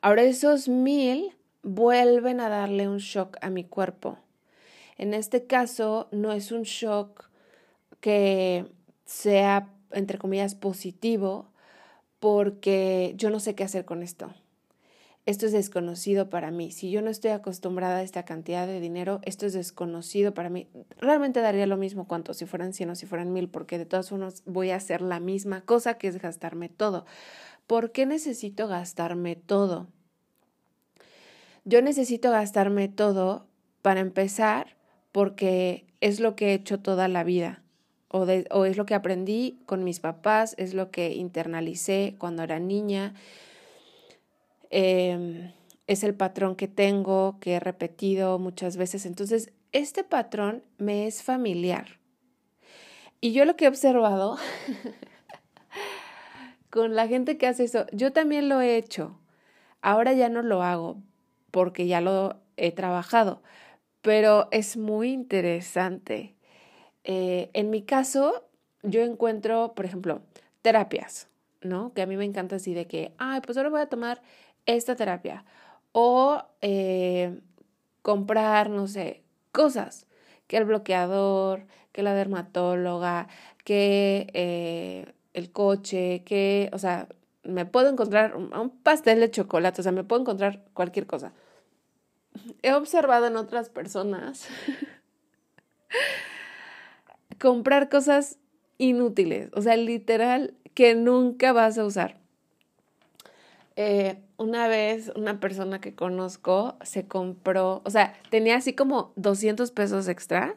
Ahora 0.00 0.22
esos 0.22 0.68
mil 0.68 1.34
vuelven 1.64 2.38
a 2.38 2.48
darle 2.48 2.88
un 2.88 2.98
shock 2.98 3.36
a 3.40 3.50
mi 3.50 3.64
cuerpo. 3.64 4.18
En 4.98 5.14
este 5.14 5.46
caso 5.46 6.06
no 6.12 6.32
es 6.32 6.52
un 6.52 6.62
shock 6.62 7.28
que 8.00 8.66
sea, 9.06 9.72
entre 9.92 10.18
comillas, 10.18 10.54
positivo, 10.54 11.50
porque 12.20 13.14
yo 13.16 13.30
no 13.30 13.40
sé 13.40 13.54
qué 13.54 13.64
hacer 13.64 13.86
con 13.86 14.02
esto 14.02 14.34
esto 15.26 15.44
es 15.46 15.52
desconocido 15.52 16.30
para 16.30 16.52
mí. 16.52 16.70
Si 16.70 16.90
yo 16.90 17.02
no 17.02 17.10
estoy 17.10 17.32
acostumbrada 17.32 17.96
a 17.96 18.02
esta 18.02 18.24
cantidad 18.24 18.64
de 18.64 18.80
dinero, 18.80 19.18
esto 19.24 19.44
es 19.44 19.52
desconocido 19.52 20.32
para 20.32 20.50
mí. 20.50 20.68
Realmente 20.98 21.40
daría 21.40 21.66
lo 21.66 21.76
mismo 21.76 22.06
cuanto 22.06 22.32
si 22.32 22.46
fueran 22.46 22.72
100 22.72 22.90
o 22.90 22.94
si 22.94 23.06
fueran 23.06 23.32
1000, 23.32 23.48
porque 23.48 23.76
de 23.76 23.86
todas 23.86 24.08
formas 24.08 24.44
voy 24.46 24.70
a 24.70 24.76
hacer 24.76 25.02
la 25.02 25.18
misma 25.18 25.62
cosa 25.62 25.98
que 25.98 26.06
es 26.06 26.22
gastarme 26.22 26.68
todo. 26.68 27.06
¿Por 27.66 27.90
qué 27.90 28.06
necesito 28.06 28.68
gastarme 28.68 29.34
todo? 29.34 29.88
Yo 31.64 31.82
necesito 31.82 32.30
gastarme 32.30 32.86
todo 32.86 33.48
para 33.82 33.98
empezar 33.98 34.76
porque 35.10 35.86
es 36.00 36.20
lo 36.20 36.36
que 36.36 36.50
he 36.50 36.54
hecho 36.54 36.78
toda 36.78 37.08
la 37.08 37.24
vida. 37.24 37.64
O, 38.08 38.24
es 38.24 38.76
lo 38.76 38.86
que 38.86 38.94
aprendí 38.94 39.58
con 39.66 39.84
mis 39.84 40.00
papás, 40.00 40.54
es 40.58 40.74
lo 40.74 40.90
que 40.90 41.14
internalicé 41.14 42.14
cuando 42.18 42.42
era 42.42 42.60
niña, 42.60 43.14
Em, 44.70 45.52
es 45.86 46.04
el 46.04 46.14
patrón 46.14 46.56
que 46.56 46.68
tengo, 46.68 47.38
que 47.40 47.54
he 47.54 47.60
repetido 47.60 48.38
muchas 48.38 48.76
veces. 48.76 49.06
Entonces, 49.06 49.52
este 49.72 50.04
patrón 50.04 50.62
me 50.78 51.06
es 51.06 51.22
familiar. 51.22 51.98
Y 53.20 53.32
yo 53.32 53.44
lo 53.44 53.56
que 53.56 53.66
he 53.66 53.68
observado 53.68 54.36
con 56.70 56.94
la 56.94 57.08
gente 57.08 57.38
que 57.38 57.46
hace 57.46 57.64
eso, 57.64 57.86
yo 57.92 58.12
también 58.12 58.48
lo 58.48 58.60
he 58.60 58.76
hecho. 58.76 59.18
Ahora 59.80 60.12
ya 60.12 60.28
no 60.28 60.42
lo 60.42 60.62
hago 60.62 61.02
porque 61.50 61.86
ya 61.86 62.00
lo 62.00 62.36
he 62.56 62.72
trabajado, 62.72 63.42
pero 64.02 64.48
es 64.50 64.76
muy 64.76 65.12
interesante. 65.12 66.35
Eh, 67.08 67.50
en 67.52 67.70
mi 67.70 67.82
caso, 67.82 68.44
yo 68.82 69.02
encuentro, 69.02 69.74
por 69.74 69.84
ejemplo, 69.84 70.22
terapias, 70.60 71.28
¿no? 71.62 71.92
Que 71.94 72.02
a 72.02 72.06
mí 72.06 72.16
me 72.16 72.24
encanta 72.24 72.56
así 72.56 72.74
de 72.74 72.88
que, 72.88 73.12
ay, 73.16 73.40
pues 73.42 73.56
ahora 73.56 73.70
voy 73.70 73.80
a 73.80 73.88
tomar 73.88 74.20
esta 74.66 74.96
terapia. 74.96 75.44
O 75.92 76.42
eh, 76.62 77.40
comprar, 78.02 78.70
no 78.70 78.88
sé, 78.88 79.22
cosas, 79.52 80.06
que 80.48 80.56
el 80.56 80.64
bloqueador, 80.64 81.66
que 81.92 82.02
la 82.02 82.12
dermatóloga, 82.12 83.28
que 83.64 84.26
eh, 84.34 85.12
el 85.32 85.52
coche, 85.52 86.24
que, 86.24 86.70
o 86.72 86.78
sea, 86.78 87.08
me 87.44 87.66
puedo 87.66 87.88
encontrar 87.88 88.34
un 88.36 88.70
pastel 88.82 89.20
de 89.20 89.30
chocolate, 89.30 89.80
o 89.80 89.84
sea, 89.84 89.92
me 89.92 90.02
puedo 90.02 90.22
encontrar 90.22 90.64
cualquier 90.74 91.06
cosa. 91.06 91.32
He 92.62 92.72
observado 92.72 93.28
en 93.28 93.36
otras 93.36 93.70
personas 93.70 94.48
comprar 97.40 97.88
cosas 97.88 98.38
inútiles, 98.78 99.50
o 99.54 99.62
sea, 99.62 99.76
literal, 99.76 100.54
que 100.74 100.94
nunca 100.94 101.52
vas 101.52 101.78
a 101.78 101.84
usar. 101.84 102.18
Eh, 103.76 104.18
una 104.38 104.68
vez 104.68 105.12
una 105.16 105.38
persona 105.40 105.80
que 105.80 105.94
conozco 105.94 106.76
se 106.82 107.06
compró, 107.06 107.82
o 107.84 107.90
sea, 107.90 108.14
tenía 108.30 108.56
así 108.56 108.72
como 108.74 109.12
200 109.16 109.70
pesos 109.70 110.08
extra, 110.08 110.56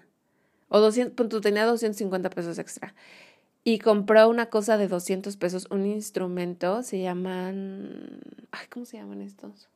o 0.69 0.79
200, 0.79 1.41
tenía 1.41 1.65
250 1.65 2.29
pesos 2.29 2.59
extra, 2.59 2.93
y 3.63 3.79
compró 3.79 4.29
una 4.29 4.48
cosa 4.48 4.77
de 4.77 4.88
200 4.88 5.38
pesos, 5.38 5.67
un 5.69 5.86
instrumento, 5.86 6.81
se 6.83 7.01
llaman, 7.01 8.21
ay, 8.51 8.67
¿cómo 8.69 8.86
se 8.86 8.98
llaman 8.98 9.21
estos? 9.21 9.69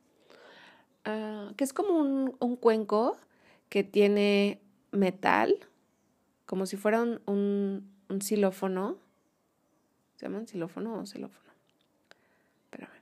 Ah, 1.04 1.52
que 1.56 1.64
es 1.64 1.72
como 1.72 1.98
un, 1.98 2.34
un, 2.40 2.56
cuenco 2.56 3.18
que 3.68 3.84
tiene 3.84 4.58
metal, 4.90 5.54
como 6.46 6.66
si 6.66 6.76
fuera 6.76 7.02
un, 7.02 7.20
un, 7.26 8.20
xilófono. 8.20 8.98
¿Se 10.16 10.26
llaman 10.26 10.46
xilófono 10.46 11.00
o 11.00 11.06
xilófono? 11.06 11.52
Espérame. 12.64 13.00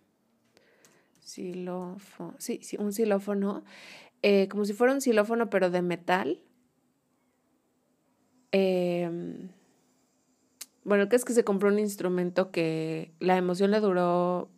Xilófono. 1.25 2.35
Sí, 2.39 2.61
sí, 2.63 2.77
un 2.79 2.93
xilófono. 2.93 3.65
Eh, 4.23 4.49
como 4.49 4.65
si 4.65 4.73
fuera 4.73 4.93
un 4.93 5.01
xilófono, 5.01 5.51
pero 5.51 5.71
de 5.71 5.83
metal. 5.83 6.41
Eh, 8.53 9.49
bueno, 10.85 11.09
que 11.09 11.17
es 11.17 11.25
que 11.25 11.33
se 11.33 11.45
compró 11.45 11.69
un 11.69 11.79
instrumento 11.79 12.51
que 12.51 13.13
la 13.21 13.37
emoción 13.37 13.71
le 13.71 13.81
duró 13.81 14.49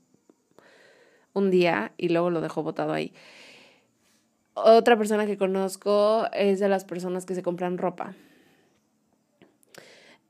un 1.35 1.51
día 1.51 1.93
y 1.97 2.09
luego 2.09 2.31
lo 2.31 2.41
dejó 2.41 2.63
botado 2.63 2.93
ahí. 2.93 3.13
Otra 4.55 4.97
persona 4.97 5.27
que 5.27 5.37
conozco 5.37 6.27
es 6.33 6.61
de 6.61 6.69
las 6.69 6.85
personas 6.85 7.27
que 7.27 7.35
se 7.35 7.43
compran 7.43 7.77
ropa. 7.77 8.15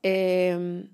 Em, 0.07 0.87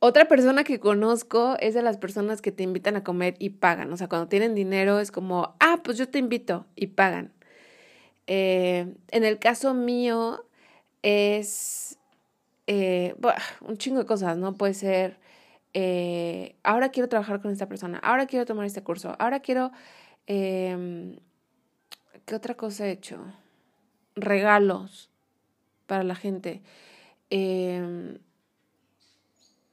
otra 0.00 0.24
persona 0.26 0.64
que 0.64 0.80
conozco 0.80 1.56
es 1.60 1.74
de 1.74 1.82
las 1.82 1.96
personas 1.96 2.42
que 2.42 2.50
te 2.50 2.64
invitan 2.64 2.96
a 2.96 3.04
comer 3.04 3.36
y 3.38 3.50
pagan. 3.50 3.92
O 3.92 3.96
sea, 3.96 4.08
cuando 4.08 4.26
tienen 4.26 4.56
dinero 4.56 4.98
es 4.98 5.12
como, 5.12 5.54
ah, 5.60 5.80
pues 5.84 5.96
yo 5.96 6.08
te 6.08 6.18
invito 6.18 6.66
y 6.74 6.88
pagan. 6.88 7.32
Eh, 8.26 8.96
en 9.12 9.24
el 9.24 9.38
caso 9.38 9.74
mío 9.74 10.44
es 11.02 11.98
eh, 12.66 13.14
un 13.60 13.78
chingo 13.78 14.00
de 14.00 14.06
cosas, 14.06 14.36
¿no? 14.38 14.54
Puede 14.54 14.74
ser, 14.74 15.18
eh, 15.72 16.56
ahora 16.64 16.88
quiero 16.90 17.08
trabajar 17.08 17.40
con 17.40 17.52
esta 17.52 17.68
persona, 17.68 17.98
ahora 17.98 18.26
quiero 18.26 18.44
tomar 18.44 18.66
este 18.66 18.82
curso, 18.82 19.14
ahora 19.20 19.38
quiero, 19.38 19.70
em, 20.26 21.16
¿qué 22.26 22.34
otra 22.34 22.56
cosa 22.56 22.88
he 22.88 22.90
hecho? 22.90 23.24
Regalos 24.16 25.10
para 25.86 26.02
la 26.02 26.16
gente. 26.16 26.62
Em, 27.36 28.18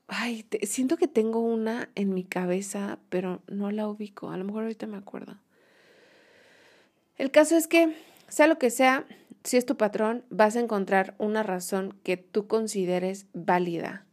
ay, 0.08 0.48
siento 0.64 0.98
que 0.98 1.08
tengo 1.08 1.42
una 1.42 1.90
en 1.94 2.12
mi 2.12 2.24
cabeza, 2.24 2.98
pero 3.10 3.44
no 3.46 3.70
la 3.70 3.88
ubico. 3.88 4.32
A 4.32 4.38
lo 4.38 4.46
mejor 4.46 4.64
ahorita 4.64 4.88
me 4.88 4.98
acuerdo. 4.98 5.38
El 7.20 7.30
caso 7.30 7.56
es 7.56 7.68
que, 7.68 7.96
sea 8.30 8.48
lo 8.48 8.58
que 8.58 8.72
sea, 8.72 9.06
si 9.44 9.58
es 9.58 9.68
tu 9.68 9.78
patrón, 9.78 10.26
vas 10.32 10.56
a 10.56 10.60
encontrar 10.60 11.14
una 11.20 11.44
razón 11.44 11.96
que 12.02 12.18
tú 12.18 12.48
consideres 12.48 13.28
válida. 13.34 14.08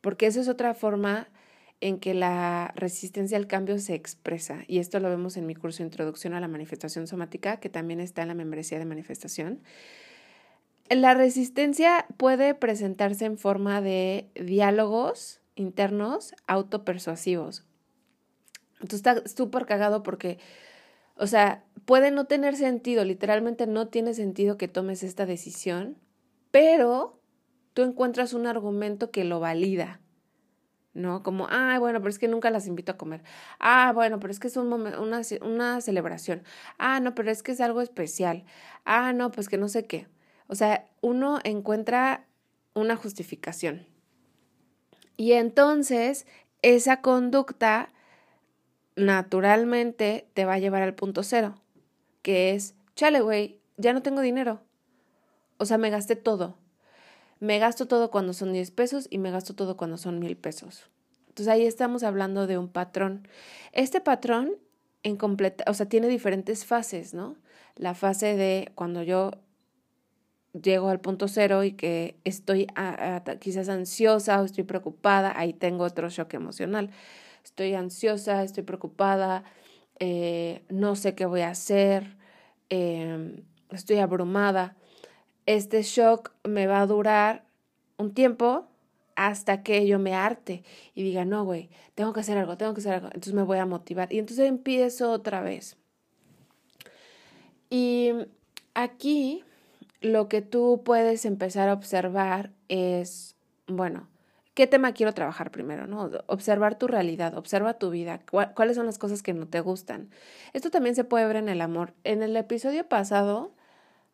Porque 0.00 0.26
esa 0.26 0.40
es 0.40 0.48
otra 0.48 0.74
forma 0.74 1.28
en 1.80 2.00
que 2.00 2.14
la 2.14 2.72
resistencia 2.74 3.36
al 3.36 3.46
cambio 3.46 3.78
se 3.78 3.94
expresa. 3.94 4.64
Y 4.66 4.80
esto 4.80 4.98
lo 4.98 5.08
vemos 5.08 5.36
en 5.36 5.46
mi 5.46 5.54
curso 5.54 5.84
Introducción 5.84 6.34
a 6.34 6.40
la 6.40 6.48
Manifestación 6.48 7.06
Somática, 7.06 7.58
que 7.58 7.68
también 7.68 8.00
está 8.00 8.22
en 8.22 8.28
la 8.28 8.34
membresía 8.34 8.80
de 8.80 8.86
manifestación. 8.86 9.60
La 10.90 11.14
resistencia 11.14 12.06
puede 12.16 12.54
presentarse 12.54 13.24
en 13.24 13.38
forma 13.38 13.80
de 13.80 14.30
diálogos 14.34 15.40
internos 15.54 16.34
autopersuasivos. 16.46 17.64
Entonces 18.74 18.98
está 18.98 19.26
súper 19.26 19.66
cagado 19.66 20.02
porque 20.02 20.38
o 21.16 21.26
sea, 21.26 21.64
puede 21.86 22.10
no 22.10 22.26
tener 22.26 22.56
sentido, 22.56 23.04
literalmente 23.04 23.66
no 23.66 23.88
tiene 23.88 24.12
sentido 24.12 24.58
que 24.58 24.68
tomes 24.68 25.02
esta 25.02 25.24
decisión, 25.24 25.96
pero 26.50 27.20
tú 27.72 27.82
encuentras 27.82 28.34
un 28.34 28.46
argumento 28.46 29.10
que 29.10 29.24
lo 29.24 29.40
valida. 29.40 30.00
¿no? 30.92 31.22
Como, 31.22 31.46
ah, 31.50 31.76
bueno, 31.78 32.00
pero 32.00 32.08
es 32.08 32.18
que 32.18 32.26
nunca 32.28 32.50
las 32.50 32.66
invito 32.66 32.92
a 32.92 32.96
comer. 32.96 33.22
Ah, 33.58 33.92
bueno, 33.94 34.18
pero 34.18 34.30
es 34.30 34.40
que 34.40 34.48
es 34.48 34.56
un 34.56 34.68
momento, 34.68 35.02
una 35.02 35.80
celebración. 35.82 36.42
Ah, 36.78 37.00
no, 37.00 37.14
pero 37.14 37.30
es 37.30 37.42
que 37.42 37.52
es 37.52 37.60
algo 37.60 37.82
especial. 37.82 38.44
Ah, 38.86 39.12
no, 39.12 39.30
pues 39.30 39.50
que 39.50 39.58
no 39.58 39.68
sé 39.68 39.86
qué. 39.86 40.06
O 40.48 40.54
sea, 40.54 40.88
uno 41.00 41.38
encuentra 41.44 42.26
una 42.74 42.96
justificación. 42.96 43.86
Y 45.16 45.32
entonces 45.32 46.26
esa 46.62 47.00
conducta 47.00 47.90
naturalmente 48.96 50.28
te 50.34 50.44
va 50.44 50.54
a 50.54 50.58
llevar 50.58 50.82
al 50.82 50.94
punto 50.94 51.22
cero, 51.22 51.54
que 52.22 52.54
es, 52.54 52.74
chale, 52.94 53.20
güey, 53.20 53.58
ya 53.76 53.92
no 53.92 54.02
tengo 54.02 54.20
dinero. 54.20 54.60
O 55.58 55.64
sea, 55.64 55.78
me 55.78 55.90
gasté 55.90 56.16
todo. 56.16 56.56
Me 57.38 57.58
gasto 57.58 57.86
todo 57.86 58.10
cuando 58.10 58.32
son 58.32 58.52
10 58.52 58.70
pesos 58.70 59.06
y 59.10 59.18
me 59.18 59.30
gasto 59.30 59.54
todo 59.54 59.76
cuando 59.76 59.98
son 59.98 60.18
mil 60.18 60.36
pesos. 60.36 60.88
Entonces 61.28 61.52
ahí 61.52 61.66
estamos 61.66 62.02
hablando 62.02 62.46
de 62.46 62.56
un 62.56 62.68
patrón. 62.68 63.28
Este 63.72 64.00
patrón 64.00 64.56
en 65.02 65.16
completa, 65.16 65.64
o 65.68 65.74
sea, 65.74 65.86
tiene 65.86 66.08
diferentes 66.08 66.64
fases, 66.64 67.12
¿no? 67.12 67.36
La 67.76 67.94
fase 67.94 68.36
de 68.36 68.72
cuando 68.74 69.02
yo 69.02 69.32
llego 70.62 70.88
al 70.88 71.00
punto 71.00 71.28
cero 71.28 71.64
y 71.64 71.72
que 71.72 72.16
estoy 72.24 72.66
quizás 73.40 73.68
ansiosa 73.68 74.40
o 74.40 74.44
estoy 74.44 74.64
preocupada, 74.64 75.32
ahí 75.36 75.52
tengo 75.52 75.84
otro 75.84 76.08
shock 76.08 76.34
emocional 76.34 76.90
estoy 77.46 77.74
ansiosa, 77.74 78.42
estoy 78.42 78.64
preocupada, 78.64 79.44
eh, 80.00 80.64
no 80.68 80.96
sé 80.96 81.14
qué 81.14 81.26
voy 81.26 81.42
a 81.42 81.50
hacer, 81.50 82.16
em, 82.68 83.44
estoy 83.70 83.98
abrumada. 83.98 84.76
Este 85.46 85.82
shock 85.82 86.32
me 86.42 86.66
va 86.66 86.80
a 86.80 86.86
durar 86.86 87.44
un 87.98 88.12
tiempo 88.12 88.66
hasta 89.14 89.62
que 89.62 89.86
yo 89.86 89.98
me 90.00 90.12
arte 90.12 90.64
y 90.94 91.04
diga, 91.04 91.24
no, 91.24 91.44
güey, 91.44 91.70
tengo 91.94 92.12
que 92.12 92.20
hacer 92.20 92.36
algo, 92.36 92.56
tengo 92.58 92.74
que 92.74 92.80
hacer 92.80 92.94
algo. 92.94 93.06
Entonces 93.06 93.32
me 93.32 93.44
voy 93.44 93.58
a 93.58 93.66
motivar. 93.66 94.12
Y 94.12 94.18
entonces 94.18 94.46
empiezo 94.48 95.12
otra 95.12 95.40
vez. 95.40 95.76
Y 97.70 98.10
aquí 98.74 99.44
lo 100.00 100.28
que 100.28 100.42
tú 100.42 100.82
puedes 100.84 101.24
empezar 101.24 101.68
a 101.68 101.72
observar 101.72 102.50
es, 102.68 103.36
bueno, 103.66 104.08
¿Qué 104.56 104.66
tema 104.66 104.92
quiero 104.92 105.12
trabajar 105.12 105.50
primero? 105.50 105.86
¿no? 105.86 106.10
Observar 106.28 106.78
tu 106.78 106.86
realidad, 106.86 107.36
observa 107.36 107.74
tu 107.74 107.90
vida, 107.90 108.22
cuáles 108.54 108.74
son 108.74 108.86
las 108.86 108.96
cosas 108.96 109.22
que 109.22 109.34
no 109.34 109.46
te 109.46 109.60
gustan. 109.60 110.08
Esto 110.54 110.70
también 110.70 110.94
se 110.94 111.04
puede 111.04 111.26
ver 111.26 111.36
en 111.36 111.50
el 111.50 111.60
amor. 111.60 111.92
En 112.04 112.22
el 112.22 112.34
episodio 112.38 112.88
pasado, 112.88 113.52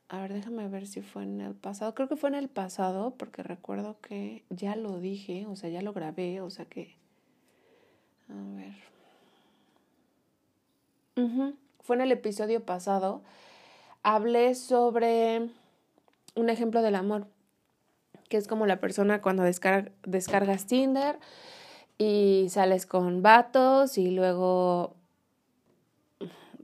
a 0.08 0.20
ver, 0.20 0.32
déjame 0.32 0.66
ver 0.66 0.88
si 0.88 1.00
fue 1.00 1.22
en 1.22 1.40
el 1.40 1.54
pasado, 1.54 1.94
creo 1.94 2.08
que 2.08 2.16
fue 2.16 2.28
en 2.28 2.34
el 2.34 2.48
pasado, 2.48 3.14
porque 3.16 3.44
recuerdo 3.44 4.00
que 4.00 4.42
ya 4.50 4.74
lo 4.74 4.98
dije, 4.98 5.46
o 5.46 5.54
sea, 5.54 5.70
ya 5.70 5.80
lo 5.80 5.92
grabé, 5.92 6.40
o 6.40 6.50
sea 6.50 6.64
que... 6.64 6.96
A 8.28 8.56
ver. 8.56 8.74
Fue 11.82 11.94
en 11.94 12.02
el 12.02 12.10
episodio 12.10 12.64
pasado. 12.64 13.22
Hablé 14.02 14.56
sobre 14.56 15.50
un 16.34 16.48
ejemplo 16.50 16.82
del 16.82 16.94
amor 16.94 17.26
que 18.28 18.38
es 18.38 18.48
como 18.48 18.64
la 18.64 18.80
persona 18.80 19.20
cuando 19.20 19.42
descargas 19.42 20.66
Tinder 20.66 21.18
y 21.98 22.46
sales 22.48 22.86
con 22.86 23.22
vatos 23.22 23.98
y 23.98 24.10
luego 24.10 24.96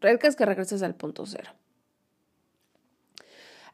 es 0.01 0.37
que 0.37 0.47
regresas 0.47 0.83
al 0.83 0.95
punto 0.95 1.27
cero. 1.27 1.51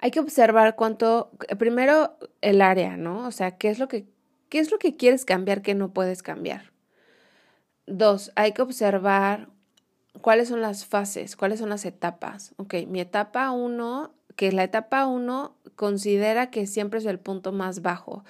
Hay 0.00 0.10
que 0.10 0.20
observar 0.20 0.74
cuánto, 0.74 1.30
primero 1.56 2.18
el 2.40 2.62
área, 2.62 2.96
¿no? 2.96 3.26
O 3.26 3.30
sea, 3.30 3.56
¿qué 3.56 3.70
es 3.70 3.78
lo 3.78 3.86
que, 3.86 4.06
qué 4.48 4.58
es 4.58 4.72
lo 4.72 4.78
que 4.78 4.96
quieres 4.96 5.24
cambiar 5.24 5.62
que 5.62 5.74
no 5.74 5.92
puedes 5.92 6.22
cambiar? 6.22 6.72
Dos, 7.86 8.32
hay 8.34 8.52
que 8.52 8.62
observar 8.62 9.50
cuáles 10.20 10.48
son 10.48 10.60
las 10.60 10.84
fases, 10.84 11.36
cuáles 11.36 11.60
son 11.60 11.68
las 11.68 11.84
etapas. 11.84 12.54
Ok, 12.56 12.74
mi 12.88 13.00
etapa 13.00 13.50
uno 13.52 14.12
que 14.36 14.52
la 14.52 14.64
etapa 14.64 15.06
1 15.06 15.54
considera 15.76 16.50
que 16.50 16.66
siempre 16.66 16.98
es 16.98 17.06
el 17.06 17.18
punto 17.18 17.52
más 17.52 17.82
bajo. 17.82 18.24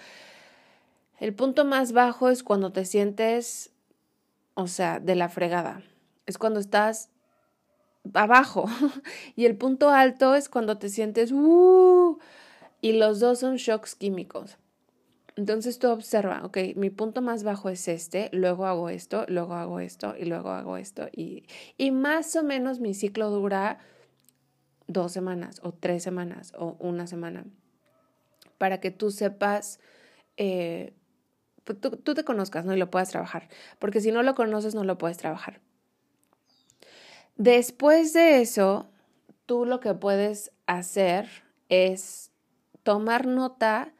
El 1.20 1.34
punto 1.34 1.64
más 1.64 1.92
bajo 1.92 2.28
es 2.28 2.42
cuando 2.42 2.72
te 2.72 2.84
sientes, 2.84 3.70
o 4.54 4.66
sea, 4.66 5.00
de 5.00 5.14
la 5.14 5.28
fregada. 5.28 5.82
Es 6.26 6.38
cuando 6.38 6.60
estás 6.60 7.10
abajo. 8.12 8.66
y 9.36 9.46
el 9.46 9.56
punto 9.56 9.90
alto 9.90 10.34
es 10.34 10.48
cuando 10.48 10.78
te 10.78 10.88
sientes, 10.88 11.32
uh, 11.32 12.18
y 12.80 12.92
los 12.92 13.20
dos 13.20 13.38
son 13.38 13.56
shocks 13.56 13.94
químicos. 13.94 14.58
Entonces 15.36 15.78
tú 15.80 15.88
observa, 15.88 16.42
ok, 16.44 16.58
mi 16.76 16.90
punto 16.90 17.20
más 17.20 17.42
bajo 17.42 17.68
es 17.68 17.88
este, 17.88 18.28
luego 18.32 18.66
hago 18.66 18.88
esto, 18.88 19.24
luego 19.28 19.54
hago 19.54 19.80
esto 19.80 20.14
y 20.16 20.26
luego 20.26 20.50
hago 20.50 20.76
esto. 20.76 21.08
Y, 21.12 21.44
y 21.76 21.90
más 21.90 22.36
o 22.36 22.44
menos 22.44 22.78
mi 22.78 22.94
ciclo 22.94 23.30
dura 23.30 23.80
dos 24.86 25.12
semanas 25.12 25.60
o 25.62 25.72
tres 25.72 26.02
semanas 26.02 26.52
o 26.58 26.76
una 26.78 27.06
semana 27.06 27.44
para 28.58 28.80
que 28.80 28.90
tú 28.90 29.10
sepas 29.10 29.80
eh, 30.36 30.94
pues, 31.64 31.80
tú, 31.80 31.90
tú, 31.96 32.14
te 32.14 32.24
conozcas, 32.24 32.64
¿no? 32.64 32.74
Y 32.74 32.78
lo 32.78 32.90
puedas 32.90 33.10
trabajar. 33.10 33.48
Porque 33.78 34.00
si 34.00 34.12
no 34.12 34.22
lo 34.22 34.34
conoces, 34.34 34.74
no 34.74 34.84
lo 34.84 34.98
puedes 34.98 35.16
trabajar. 35.16 35.60
Después 37.36 38.12
de 38.12 38.40
eso, 38.40 38.88
tú 39.46 39.64
lo 39.64 39.80
que 39.80 39.94
puedes 39.94 40.52
hacer 40.66 41.28
es 41.68 42.30
tomar 42.82 43.26
nota 43.26 43.92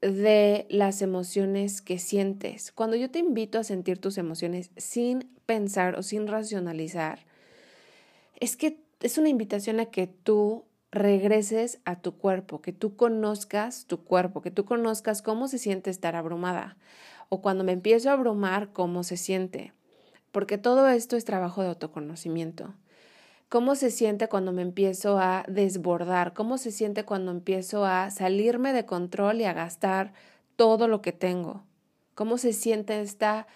de 0.00 0.66
las 0.68 1.02
emociones 1.02 1.80
que 1.80 1.98
sientes. 1.98 2.72
Cuando 2.72 2.96
yo 2.96 3.10
te 3.10 3.18
invito 3.18 3.58
a 3.58 3.64
sentir 3.64 4.00
tus 4.00 4.18
emociones 4.18 4.70
sin 4.76 5.30
pensar 5.46 5.98
o 5.98 6.02
sin 6.02 6.26
racionalizar, 6.26 7.26
es 8.38 8.56
que 8.56 8.80
es 9.00 9.18
una 9.18 9.28
invitación 9.28 9.80
a 9.80 9.86
que 9.86 10.06
tú 10.06 10.64
regreses 10.90 11.80
a 11.84 12.00
tu 12.00 12.16
cuerpo, 12.16 12.60
que 12.60 12.72
tú 12.72 12.96
conozcas 12.96 13.86
tu 13.86 14.04
cuerpo, 14.04 14.40
que 14.40 14.50
tú 14.50 14.64
conozcas 14.64 15.22
cómo 15.22 15.48
se 15.48 15.58
siente 15.58 15.90
estar 15.90 16.16
abrumada 16.16 16.76
o 17.28 17.42
cuando 17.42 17.64
me 17.64 17.72
empiezo 17.72 18.10
a 18.10 18.14
abrumar, 18.14 18.72
cómo 18.72 19.02
se 19.02 19.16
siente. 19.16 19.72
Porque 20.32 20.58
todo 20.58 20.88
esto 20.88 21.16
es 21.16 21.24
trabajo 21.24 21.62
de 21.62 21.68
autoconocimiento. 21.68 22.74
¿Cómo 23.48 23.74
se 23.74 23.90
siente 23.90 24.28
cuando 24.28 24.52
me 24.52 24.62
empiezo 24.62 25.18
a 25.18 25.44
desbordar? 25.48 26.34
¿Cómo 26.34 26.58
se 26.58 26.70
siente 26.70 27.04
cuando 27.04 27.30
empiezo 27.30 27.84
a 27.84 28.10
salirme 28.10 28.72
de 28.72 28.84
control 28.84 29.40
y 29.40 29.44
a 29.44 29.54
gastar 29.54 30.12
todo 30.56 30.86
lo 30.86 31.00
que 31.00 31.12
tengo? 31.12 31.64
¿Cómo 32.14 32.36
se 32.36 32.52
siente 32.52 33.00
esta, 33.00 33.46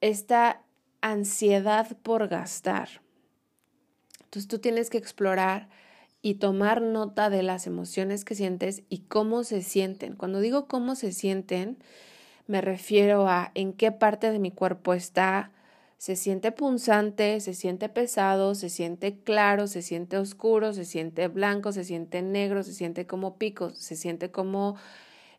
esta 0.00 0.62
ansiedad 1.00 1.96
por 2.02 2.28
gastar? 2.28 3.03
Entonces 4.34 4.48
tú 4.48 4.58
tienes 4.58 4.90
que 4.90 4.98
explorar 4.98 5.68
y 6.20 6.34
tomar 6.34 6.82
nota 6.82 7.30
de 7.30 7.44
las 7.44 7.68
emociones 7.68 8.24
que 8.24 8.34
sientes 8.34 8.82
y 8.88 9.02
cómo 9.02 9.44
se 9.44 9.62
sienten. 9.62 10.16
Cuando 10.16 10.40
digo 10.40 10.66
cómo 10.66 10.96
se 10.96 11.12
sienten, 11.12 11.78
me 12.48 12.60
refiero 12.60 13.28
a 13.28 13.52
en 13.54 13.72
qué 13.72 13.92
parte 13.92 14.32
de 14.32 14.40
mi 14.40 14.50
cuerpo 14.50 14.92
está. 14.92 15.52
Se 15.98 16.16
siente 16.16 16.50
punzante, 16.50 17.38
se 17.38 17.54
siente 17.54 17.88
pesado, 17.88 18.56
se 18.56 18.70
siente 18.70 19.20
claro, 19.20 19.68
se 19.68 19.82
siente 19.82 20.18
oscuro, 20.18 20.72
se 20.72 20.84
siente 20.84 21.28
blanco, 21.28 21.70
se 21.70 21.84
siente 21.84 22.20
negro, 22.20 22.64
se 22.64 22.72
siente 22.72 23.06
como 23.06 23.36
picos, 23.36 23.78
se 23.78 23.94
siente 23.94 24.32
como 24.32 24.74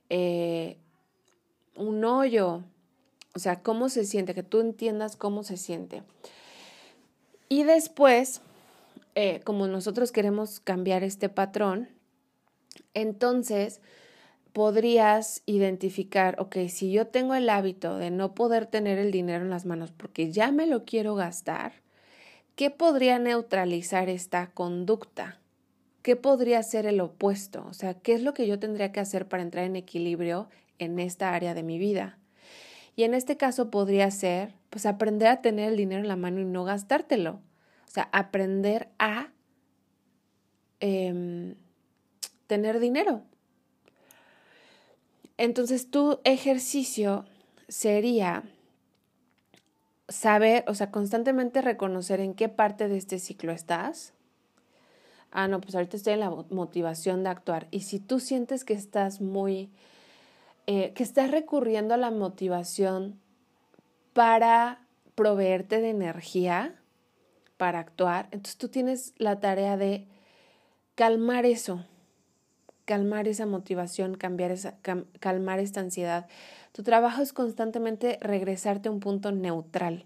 eh, 0.09 0.77
un 1.75 2.05
hoyo. 2.05 2.63
O 3.33 3.39
sea, 3.39 3.61
cómo 3.61 3.89
se 3.89 4.05
siente, 4.05 4.33
que 4.33 4.43
tú 4.43 4.61
entiendas 4.61 5.17
cómo 5.17 5.43
se 5.43 5.57
siente. 5.57 6.01
Y 7.49 7.63
después, 7.63 8.41
eh, 9.15 9.41
como 9.43 9.67
nosotros 9.67 10.11
queremos 10.11 10.59
cambiar 10.59 11.03
este 11.03 11.29
patrón, 11.29 11.89
entonces 12.93 13.81
podrías 14.53 15.41
identificar, 15.45 16.39
ok, 16.39 16.57
si 16.69 16.91
yo 16.91 17.07
tengo 17.07 17.35
el 17.35 17.49
hábito 17.49 17.97
de 17.97 18.11
no 18.11 18.35
poder 18.35 18.65
tener 18.67 18.97
el 18.97 19.11
dinero 19.11 19.43
en 19.43 19.49
las 19.49 19.65
manos 19.65 19.91
porque 19.91 20.31
ya 20.31 20.51
me 20.51 20.67
lo 20.67 20.85
quiero 20.85 21.15
gastar, 21.15 21.73
¿qué 22.55 22.69
podría 22.69 23.19
neutralizar 23.19 24.07
esta 24.09 24.51
conducta? 24.51 25.39
¿Qué 26.01 26.15
podría 26.15 26.61
ser 26.63 26.85
el 26.85 27.01
opuesto? 27.01 27.65
O 27.69 27.73
sea, 27.73 27.95
¿qué 27.95 28.13
es 28.13 28.21
lo 28.21 28.33
que 28.33 28.47
yo 28.47 28.59
tendría 28.59 28.91
que 28.91 28.99
hacer 28.99 29.27
para 29.27 29.43
entrar 29.43 29.65
en 29.65 29.75
equilibrio 29.75 30.49
en 30.77 30.99
esta 30.99 31.33
área 31.33 31.53
de 31.53 31.63
mi 31.63 31.79
vida? 31.79 32.17
Y 32.95 33.03
en 33.03 33.13
este 33.13 33.37
caso 33.37 33.71
podría 33.71 34.09
ser, 34.11 34.53
pues, 34.69 34.85
aprender 34.85 35.27
a 35.27 35.41
tener 35.41 35.69
el 35.69 35.77
dinero 35.77 36.01
en 36.01 36.07
la 36.07 36.15
mano 36.15 36.39
y 36.39 36.45
no 36.45 36.63
gastártelo. 36.63 37.41
Sea, 37.95 38.09
aprender 38.11 38.89
a 38.99 39.29
em, 40.81 41.55
tener 42.45 42.81
dinero. 42.81 43.21
Entonces 45.37 45.89
tu 45.89 46.19
ejercicio 46.25 47.23
sería 47.69 48.43
saber, 50.09 50.65
o 50.67 50.73
sea, 50.73 50.91
constantemente 50.91 51.61
reconocer 51.61 52.19
en 52.19 52.33
qué 52.33 52.49
parte 52.49 52.89
de 52.89 52.97
este 52.97 53.17
ciclo 53.17 53.53
estás. 53.53 54.11
Ah, 55.31 55.47
no, 55.47 55.61
pues 55.61 55.73
ahorita 55.73 55.95
estoy 55.95 56.15
en 56.15 56.19
la 56.19 56.31
motivación 56.49 57.23
de 57.23 57.29
actuar. 57.29 57.69
Y 57.71 57.83
si 57.83 58.01
tú 58.01 58.19
sientes 58.19 58.65
que 58.65 58.73
estás 58.73 59.21
muy, 59.21 59.69
eh, 60.67 60.91
que 60.95 61.03
estás 61.03 61.31
recurriendo 61.31 61.93
a 61.93 61.97
la 61.97 62.11
motivación 62.11 63.17
para 64.11 64.81
proveerte 65.15 65.79
de 65.79 65.91
energía, 65.91 66.75
para 67.57 67.79
actuar, 67.79 68.27
entonces 68.31 68.57
tú 68.57 68.69
tienes 68.69 69.13
la 69.17 69.39
tarea 69.39 69.77
de 69.77 70.07
calmar 70.95 71.45
eso 71.45 71.83
calmar 72.85 73.27
esa 73.27 73.45
motivación, 73.45 74.15
cambiar 74.15 74.51
esa, 74.51 74.77
calmar 75.19 75.59
esta 75.59 75.81
ansiedad. 75.81 76.27
Tu 76.71 76.83
trabajo 76.83 77.21
es 77.21 77.33
constantemente 77.33 78.17
regresarte 78.21 78.89
a 78.89 78.91
un 78.91 78.99
punto 78.99 79.31
neutral, 79.31 80.05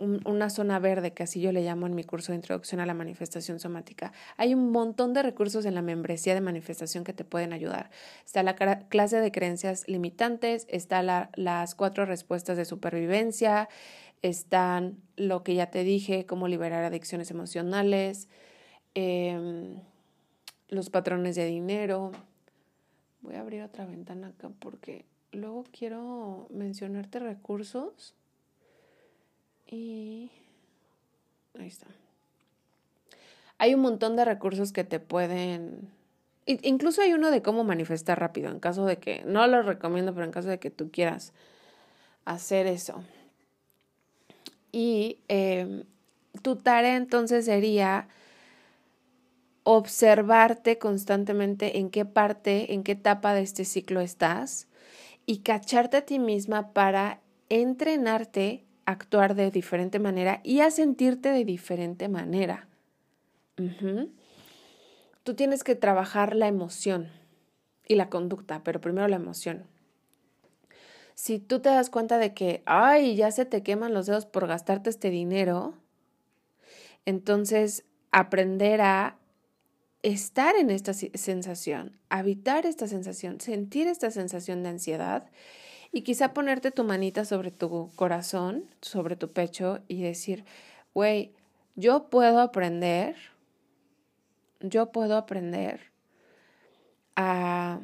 una 0.00 0.50
zona 0.50 0.78
verde, 0.78 1.12
que 1.12 1.22
así 1.22 1.40
yo 1.40 1.52
le 1.52 1.62
llamo 1.62 1.86
en 1.86 1.94
mi 1.94 2.04
curso 2.04 2.32
de 2.32 2.36
introducción 2.36 2.80
a 2.80 2.86
la 2.86 2.94
manifestación 2.94 3.60
somática. 3.60 4.12
Hay 4.36 4.54
un 4.54 4.72
montón 4.72 5.12
de 5.14 5.22
recursos 5.22 5.64
en 5.66 5.74
la 5.74 5.82
membresía 5.82 6.34
de 6.34 6.40
manifestación 6.40 7.04
que 7.04 7.12
te 7.12 7.24
pueden 7.24 7.52
ayudar. 7.52 7.90
Está 8.24 8.42
la 8.42 8.56
clase 8.56 9.20
de 9.20 9.30
creencias 9.30 9.86
limitantes, 9.86 10.66
está 10.68 11.02
las 11.02 11.74
cuatro 11.74 12.06
respuestas 12.06 12.56
de 12.56 12.64
supervivencia, 12.64 13.68
están 14.22 14.96
lo 15.16 15.44
que 15.44 15.54
ya 15.54 15.70
te 15.70 15.84
dije, 15.84 16.26
cómo 16.26 16.48
liberar 16.48 16.82
adicciones 16.84 17.30
emocionales. 17.30 18.28
Eh, 18.94 19.78
los 20.70 20.88
patrones 20.88 21.36
de 21.36 21.46
dinero. 21.46 22.12
Voy 23.20 23.34
a 23.34 23.40
abrir 23.40 23.62
otra 23.62 23.84
ventana 23.84 24.28
acá 24.28 24.50
porque 24.60 25.04
luego 25.32 25.64
quiero 25.70 26.46
mencionarte 26.50 27.18
recursos. 27.18 28.14
Y 29.70 30.30
ahí 31.58 31.68
está. 31.68 31.86
Hay 33.58 33.74
un 33.74 33.80
montón 33.80 34.16
de 34.16 34.24
recursos 34.24 34.72
que 34.72 34.84
te 34.84 35.00
pueden... 35.00 35.88
Incluso 36.46 37.02
hay 37.02 37.12
uno 37.12 37.30
de 37.30 37.42
cómo 37.42 37.62
manifestar 37.62 38.18
rápido, 38.18 38.50
en 38.50 38.58
caso 38.58 38.84
de 38.84 38.96
que, 38.96 39.22
no 39.24 39.46
lo 39.46 39.62
recomiendo, 39.62 40.12
pero 40.12 40.26
en 40.26 40.32
caso 40.32 40.48
de 40.48 40.58
que 40.58 40.70
tú 40.70 40.90
quieras 40.90 41.32
hacer 42.24 42.66
eso. 42.66 43.04
Y 44.72 45.18
em, 45.28 45.84
tu 46.42 46.56
tarea 46.56 46.96
entonces 46.96 47.44
sería 47.44 48.08
observarte 49.62 50.78
constantemente 50.78 51.78
en 51.78 51.90
qué 51.90 52.04
parte, 52.04 52.72
en 52.72 52.82
qué 52.82 52.92
etapa 52.92 53.34
de 53.34 53.42
este 53.42 53.64
ciclo 53.64 54.00
estás 54.00 54.66
y 55.26 55.38
cacharte 55.38 55.98
a 55.98 56.06
ti 56.06 56.18
misma 56.18 56.72
para 56.72 57.20
entrenarte 57.48 58.64
actuar 58.90 59.34
de 59.34 59.50
diferente 59.50 59.98
manera 59.98 60.40
y 60.44 60.60
a 60.60 60.70
sentirte 60.70 61.30
de 61.30 61.44
diferente 61.44 62.08
manera. 62.08 62.68
Tú 65.22 65.34
tienes 65.34 65.64
que 65.64 65.74
trabajar 65.74 66.34
la 66.34 66.48
emoción 66.48 67.10
y 67.86 67.96
la 67.96 68.08
conducta, 68.08 68.62
pero 68.64 68.80
primero 68.80 69.06
la 69.08 69.16
emoción. 69.16 69.64
Si 71.14 71.38
tú 71.38 71.60
te 71.60 71.68
das 71.68 71.90
cuenta 71.90 72.16
de 72.16 72.32
que, 72.32 72.62
ay, 72.64 73.16
ya 73.16 73.30
se 73.30 73.44
te 73.44 73.62
queman 73.62 73.92
los 73.92 74.06
dedos 74.06 74.24
por 74.24 74.46
gastarte 74.46 74.88
este 74.88 75.10
dinero, 75.10 75.74
entonces 77.04 77.84
aprender 78.10 78.80
a 78.80 79.18
estar 80.02 80.56
en 80.56 80.70
esta 80.70 80.94
sensación, 80.94 81.98
habitar 82.08 82.64
esta 82.64 82.86
sensación, 82.86 83.40
sentir 83.40 83.86
esta 83.86 84.10
sensación 84.10 84.62
de 84.62 84.70
ansiedad 84.70 85.26
y 85.92 86.02
quizá 86.02 86.32
ponerte 86.32 86.70
tu 86.70 86.84
manita 86.84 87.24
sobre 87.24 87.50
tu 87.50 87.90
corazón, 87.96 88.64
sobre 88.80 89.16
tu 89.16 89.32
pecho 89.32 89.80
y 89.88 90.02
decir, 90.02 90.44
güey, 90.94 91.34
yo 91.74 92.08
puedo 92.10 92.40
aprender, 92.40 93.16
yo 94.60 94.92
puedo 94.92 95.16
aprender 95.16 95.80
a... 97.16 97.80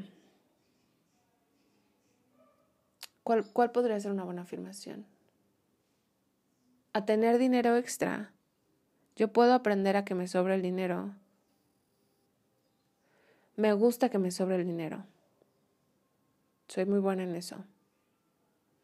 ¿Cuál, 3.22 3.44
¿Cuál 3.52 3.72
podría 3.72 3.98
ser 3.98 4.12
una 4.12 4.24
buena 4.24 4.42
afirmación? 4.42 5.04
A 6.92 7.04
tener 7.04 7.38
dinero 7.38 7.76
extra. 7.76 8.32
Yo 9.16 9.32
puedo 9.32 9.52
aprender 9.52 9.96
a 9.96 10.04
que 10.04 10.14
me 10.14 10.28
sobre 10.28 10.54
el 10.54 10.62
dinero 10.62 11.12
me 13.56 13.72
gusta 13.72 14.10
que 14.10 14.18
me 14.18 14.30
sobre 14.30 14.56
el 14.56 14.66
dinero. 14.66 15.04
Soy 16.68 16.84
muy 16.84 16.98
buena 16.98 17.22
en 17.24 17.34
eso. 17.34 17.64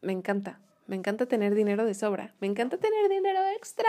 Me 0.03 0.13
encanta. 0.13 0.61
Me 0.87 0.97
encanta 0.97 1.27
tener 1.27 1.55
dinero 1.55 1.85
de 1.85 1.95
sobra. 1.95 2.35
Me 2.41 2.47
encanta 2.47 2.77
tener 2.77 3.09
dinero 3.09 3.41
extra. 3.57 3.89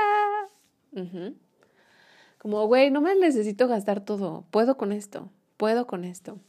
Como, 2.38 2.67
güey, 2.67 2.91
no 2.91 3.02
me 3.02 3.15
necesito 3.15 3.67
gastar 3.67 3.99
todo. 3.99 4.45
Puedo 4.52 4.78
con 4.78 4.91
esto. 4.91 5.30
Puedo 5.58 5.88
con 5.88 6.06
esto. 6.06 6.39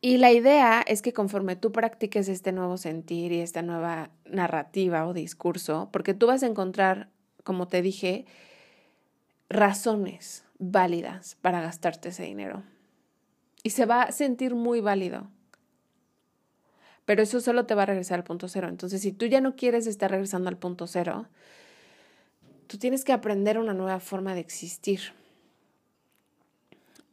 Y 0.00 0.18
la 0.18 0.30
idea 0.30 0.82
es 0.86 1.02
que 1.02 1.12
conforme 1.12 1.56
tú 1.56 1.72
practiques 1.72 2.28
este 2.28 2.52
nuevo 2.52 2.76
sentir 2.76 3.32
y 3.32 3.40
esta 3.40 3.62
nueva 3.62 4.10
narrativa 4.24 5.06
o 5.06 5.12
discurso, 5.12 5.88
porque 5.90 6.14
tú 6.14 6.26
vas 6.26 6.42
a 6.42 6.46
encontrar, 6.46 7.08
como 7.42 7.66
te 7.66 7.82
dije, 7.82 8.26
razones 9.48 10.44
válidas 10.58 11.36
para 11.40 11.60
gastarte 11.60 12.10
ese 12.10 12.22
dinero. 12.22 12.62
Y 13.62 13.70
se 13.70 13.86
va 13.86 14.02
a 14.02 14.12
sentir 14.12 14.54
muy 14.54 14.80
válido. 14.80 15.28
Pero 17.06 17.22
eso 17.22 17.40
solo 17.40 17.64
te 17.64 17.74
va 17.74 17.84
a 17.84 17.86
regresar 17.86 18.18
al 18.18 18.24
punto 18.24 18.48
cero. 18.48 18.68
Entonces, 18.68 19.00
si 19.00 19.12
tú 19.12 19.26
ya 19.26 19.40
no 19.40 19.56
quieres 19.56 19.86
estar 19.86 20.10
regresando 20.10 20.48
al 20.48 20.58
punto 20.58 20.86
cero, 20.86 21.26
tú 22.66 22.78
tienes 22.78 23.04
que 23.04 23.12
aprender 23.12 23.58
una 23.58 23.74
nueva 23.74 24.00
forma 24.00 24.34
de 24.34 24.40
existir. 24.40 25.00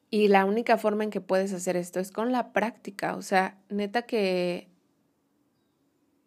Y 0.10 0.28
la 0.28 0.46
única 0.46 0.78
forma 0.78 1.04
en 1.04 1.12
que 1.12 1.22
puedes 1.22 1.54
hacer 1.54 1.78
esto 1.78 2.00
es 2.00 2.12
con 2.12 2.32
la 2.32 2.54
práctica. 2.54 3.16
O 3.16 3.22
sea, 3.22 3.58
neta 3.70 4.02
que 4.04 4.68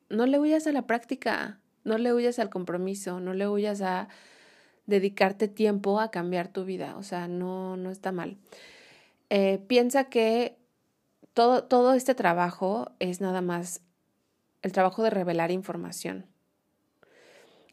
no 0.08 0.26
le 0.26 0.38
huyas 0.38 0.66
a 0.68 0.72
la 0.72 0.86
práctica, 0.86 1.58
no 1.84 1.98
le 1.98 2.14
huyas 2.14 2.38
al 2.38 2.50
compromiso, 2.50 3.20
no 3.20 3.34
le 3.34 3.48
huyas 3.48 3.82
a 3.82 4.08
dedicarte 4.86 5.48
tiempo 5.48 6.00
a 6.00 6.12
cambiar 6.12 6.48
tu 6.48 6.64
vida. 6.64 6.96
O 6.96 7.02
sea, 7.02 7.26
no, 7.26 7.76
no 7.76 7.90
está 7.90 8.12
mal. 8.12 8.36
Eh, 9.28 9.58
piensa 9.66 10.04
que 10.04 10.56
todo, 11.36 11.92
este 11.92 12.14
trabajo 12.14 12.92
es 12.98 13.20
nada 13.20 13.42
más 13.42 13.82
el 14.62 14.72
trabajo 14.72 15.02
de 15.02 15.10
revelar 15.10 15.50
información. 15.50 16.24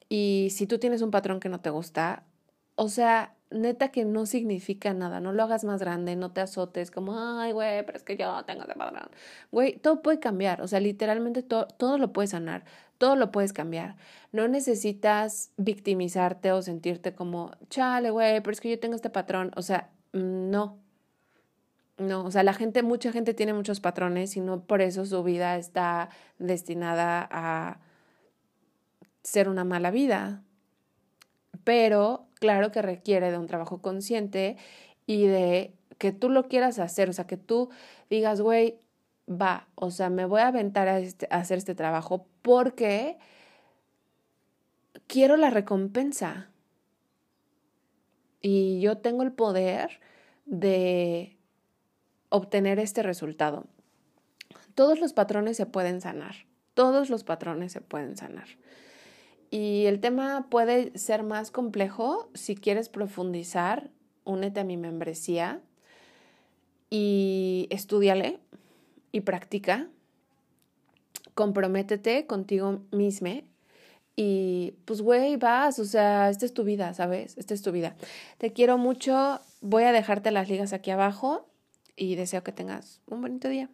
Y 0.10 0.49
si 0.52 0.67
tú 0.67 0.80
tienes 0.80 1.02
un 1.02 1.12
patrón 1.12 1.39
que 1.39 1.47
no 1.47 1.62
te 1.62 1.69
gusta, 1.69 2.26
o 2.76 2.89
sea, 2.89 3.36
neta 3.52 3.89
que 3.89 4.04
no 4.04 4.26
significa 4.26 4.93
nada, 4.93 5.21
no 5.21 5.32
lo 5.32 5.43
hagas 5.43 5.63
más 5.63 5.80
grande, 5.80 6.17
no 6.17 6.34
te 6.34 6.41
azotes 6.41 6.91
como, 6.91 7.17
ay, 7.17 7.54
güey, 7.54 7.86
pero 7.86 7.97
es 7.97 8.04
que 8.04 8.17
yo 8.17 8.43
tengo 8.43 8.63
ese 8.63 8.76
patrón. 8.76 9.10
Güey, 9.52 9.78
todo 9.78 10.02
puede 10.02 10.19
cambiar, 10.19 10.62
o 10.62 10.67
sea, 10.67 10.82
literalmente 10.82 11.41
todo, 11.41 11.97
lo 11.97 12.12
puedes 12.12 12.32
sanar, 12.32 12.65
todo 12.97 13.15
lo 13.15 13.32
puedes 13.32 13.54
cambiar. 13.54 13.95
No 14.34 14.49
necesitas 14.49 15.52
victimizarte 15.56 16.52
o 16.52 16.62
sentirte 16.62 17.15
como, 17.15 17.52
chale, 17.69 18.10
güey, 18.10 18.41
pero 18.41 18.52
es 18.52 18.60
que 18.60 18.69
yo 18.69 18.80
tengo 18.80 18.95
este 18.95 19.10
patrón, 19.10 19.52
o 19.56 19.62
sea, 19.62 19.89
no. 20.12 20.83
No, 21.97 22.25
o 22.25 22.32
sea, 22.32 22.43
la 22.43 22.53
gente, 22.53 22.82
mucha 22.82 23.12
gente 23.12 23.34
tiene 23.34 23.53
muchos 23.53 23.79
patrones 23.79 24.36
y 24.36 24.41
no 24.41 24.63
por 24.65 24.82
eso 24.82 25.06
su 25.06 25.23
vida 25.23 25.58
está 25.58 26.10
destinada 26.39 27.27
a 27.32 27.79
ser 29.21 29.47
una 29.47 29.63
mala 29.63 29.91
vida. 29.91 30.43
Pero 31.63 32.27
claro 32.36 32.71
que 32.71 32.82
requiere 32.82 33.32
de 33.32 33.38
un 33.38 33.47
trabajo 33.47 33.82
consciente 33.82 34.58
y 35.06 35.27
de 35.27 35.73
que 35.97 36.12
tú 36.12 36.29
lo 36.29 36.47
quieras 36.47 36.79
hacer, 36.79 37.10
o 37.10 37.13
sea, 37.13 37.27
que 37.27 37.38
tú 37.38 37.69
digas, 38.10 38.41
güey, 38.41 38.79
va, 39.29 39.67
o 39.75 39.91
sea, 39.91 40.10
me 40.10 40.25
voy 40.25 40.41
a 40.41 40.47
aventar 40.47 40.88
a, 40.88 40.99
este, 40.99 41.27
a 41.29 41.38
hacer 41.38 41.58
este 41.58 41.75
trabajo 41.75 42.25
porque 42.41 43.17
quiero 45.08 45.38
la 45.38 45.49
recompensa. 45.49 46.49
Y 48.41 48.82
yo 48.82 48.97
tengo 48.97 49.23
el 49.23 49.32
poder 49.32 50.01
de 50.45 51.33
obtener 52.34 52.80
este 52.80 53.04
resultado. 53.04 53.67
Todos 54.74 55.00
los 55.00 55.13
patrones 55.13 55.56
se 55.56 55.67
pueden 55.67 56.02
sanar, 56.02 56.34
todos 56.74 57.12
los 57.12 57.24
patrones 57.24 57.72
se 57.72 57.80
pueden 57.80 58.17
sanar. 58.17 58.48
Y 59.52 59.86
el 59.86 60.00
tema 60.00 60.48
puede 60.50 60.98
ser 60.98 61.22
más 61.22 61.52
complejo 61.52 62.32
si 62.34 62.56
quieres 62.56 62.89
profundizar, 62.89 63.91
únete 64.24 64.62
a 64.62 64.63
mi 64.63 64.78
membresía 64.78 65.62
y 66.89 67.67
estudiale 67.69 68.39
y 69.12 69.22
practica. 69.22 69.88
Comprométete 71.36 72.26
contigo 72.26 72.82
mismo 72.91 73.43
y 74.15 74.74
pues, 74.86 75.04
güey, 75.04 75.38
vas, 75.38 75.78
o 75.78 75.86
sea, 75.86 76.32
esta 76.32 76.48
es 76.48 76.54
tu 76.56 76.63
vida, 76.63 76.96
¿sabes? 76.96 77.38
Esta 77.38 77.54
es 77.54 77.62
tu 77.62 77.72
vida. 77.72 77.96
Te 78.39 78.54
quiero 78.54 78.80
mucho. 78.80 79.39
Voy 79.62 79.84
a 79.84 79.91
dejarte 79.91 80.32
las 80.32 80.50
ligas 80.50 80.74
aquí 80.74 80.89
abajo 80.89 81.48
y 81.95 82.15
deseo 82.15 82.43
que 82.43 82.51
tengas 82.51 83.01
un 83.08 83.21
bonito 83.21 83.49
día. 83.49 83.69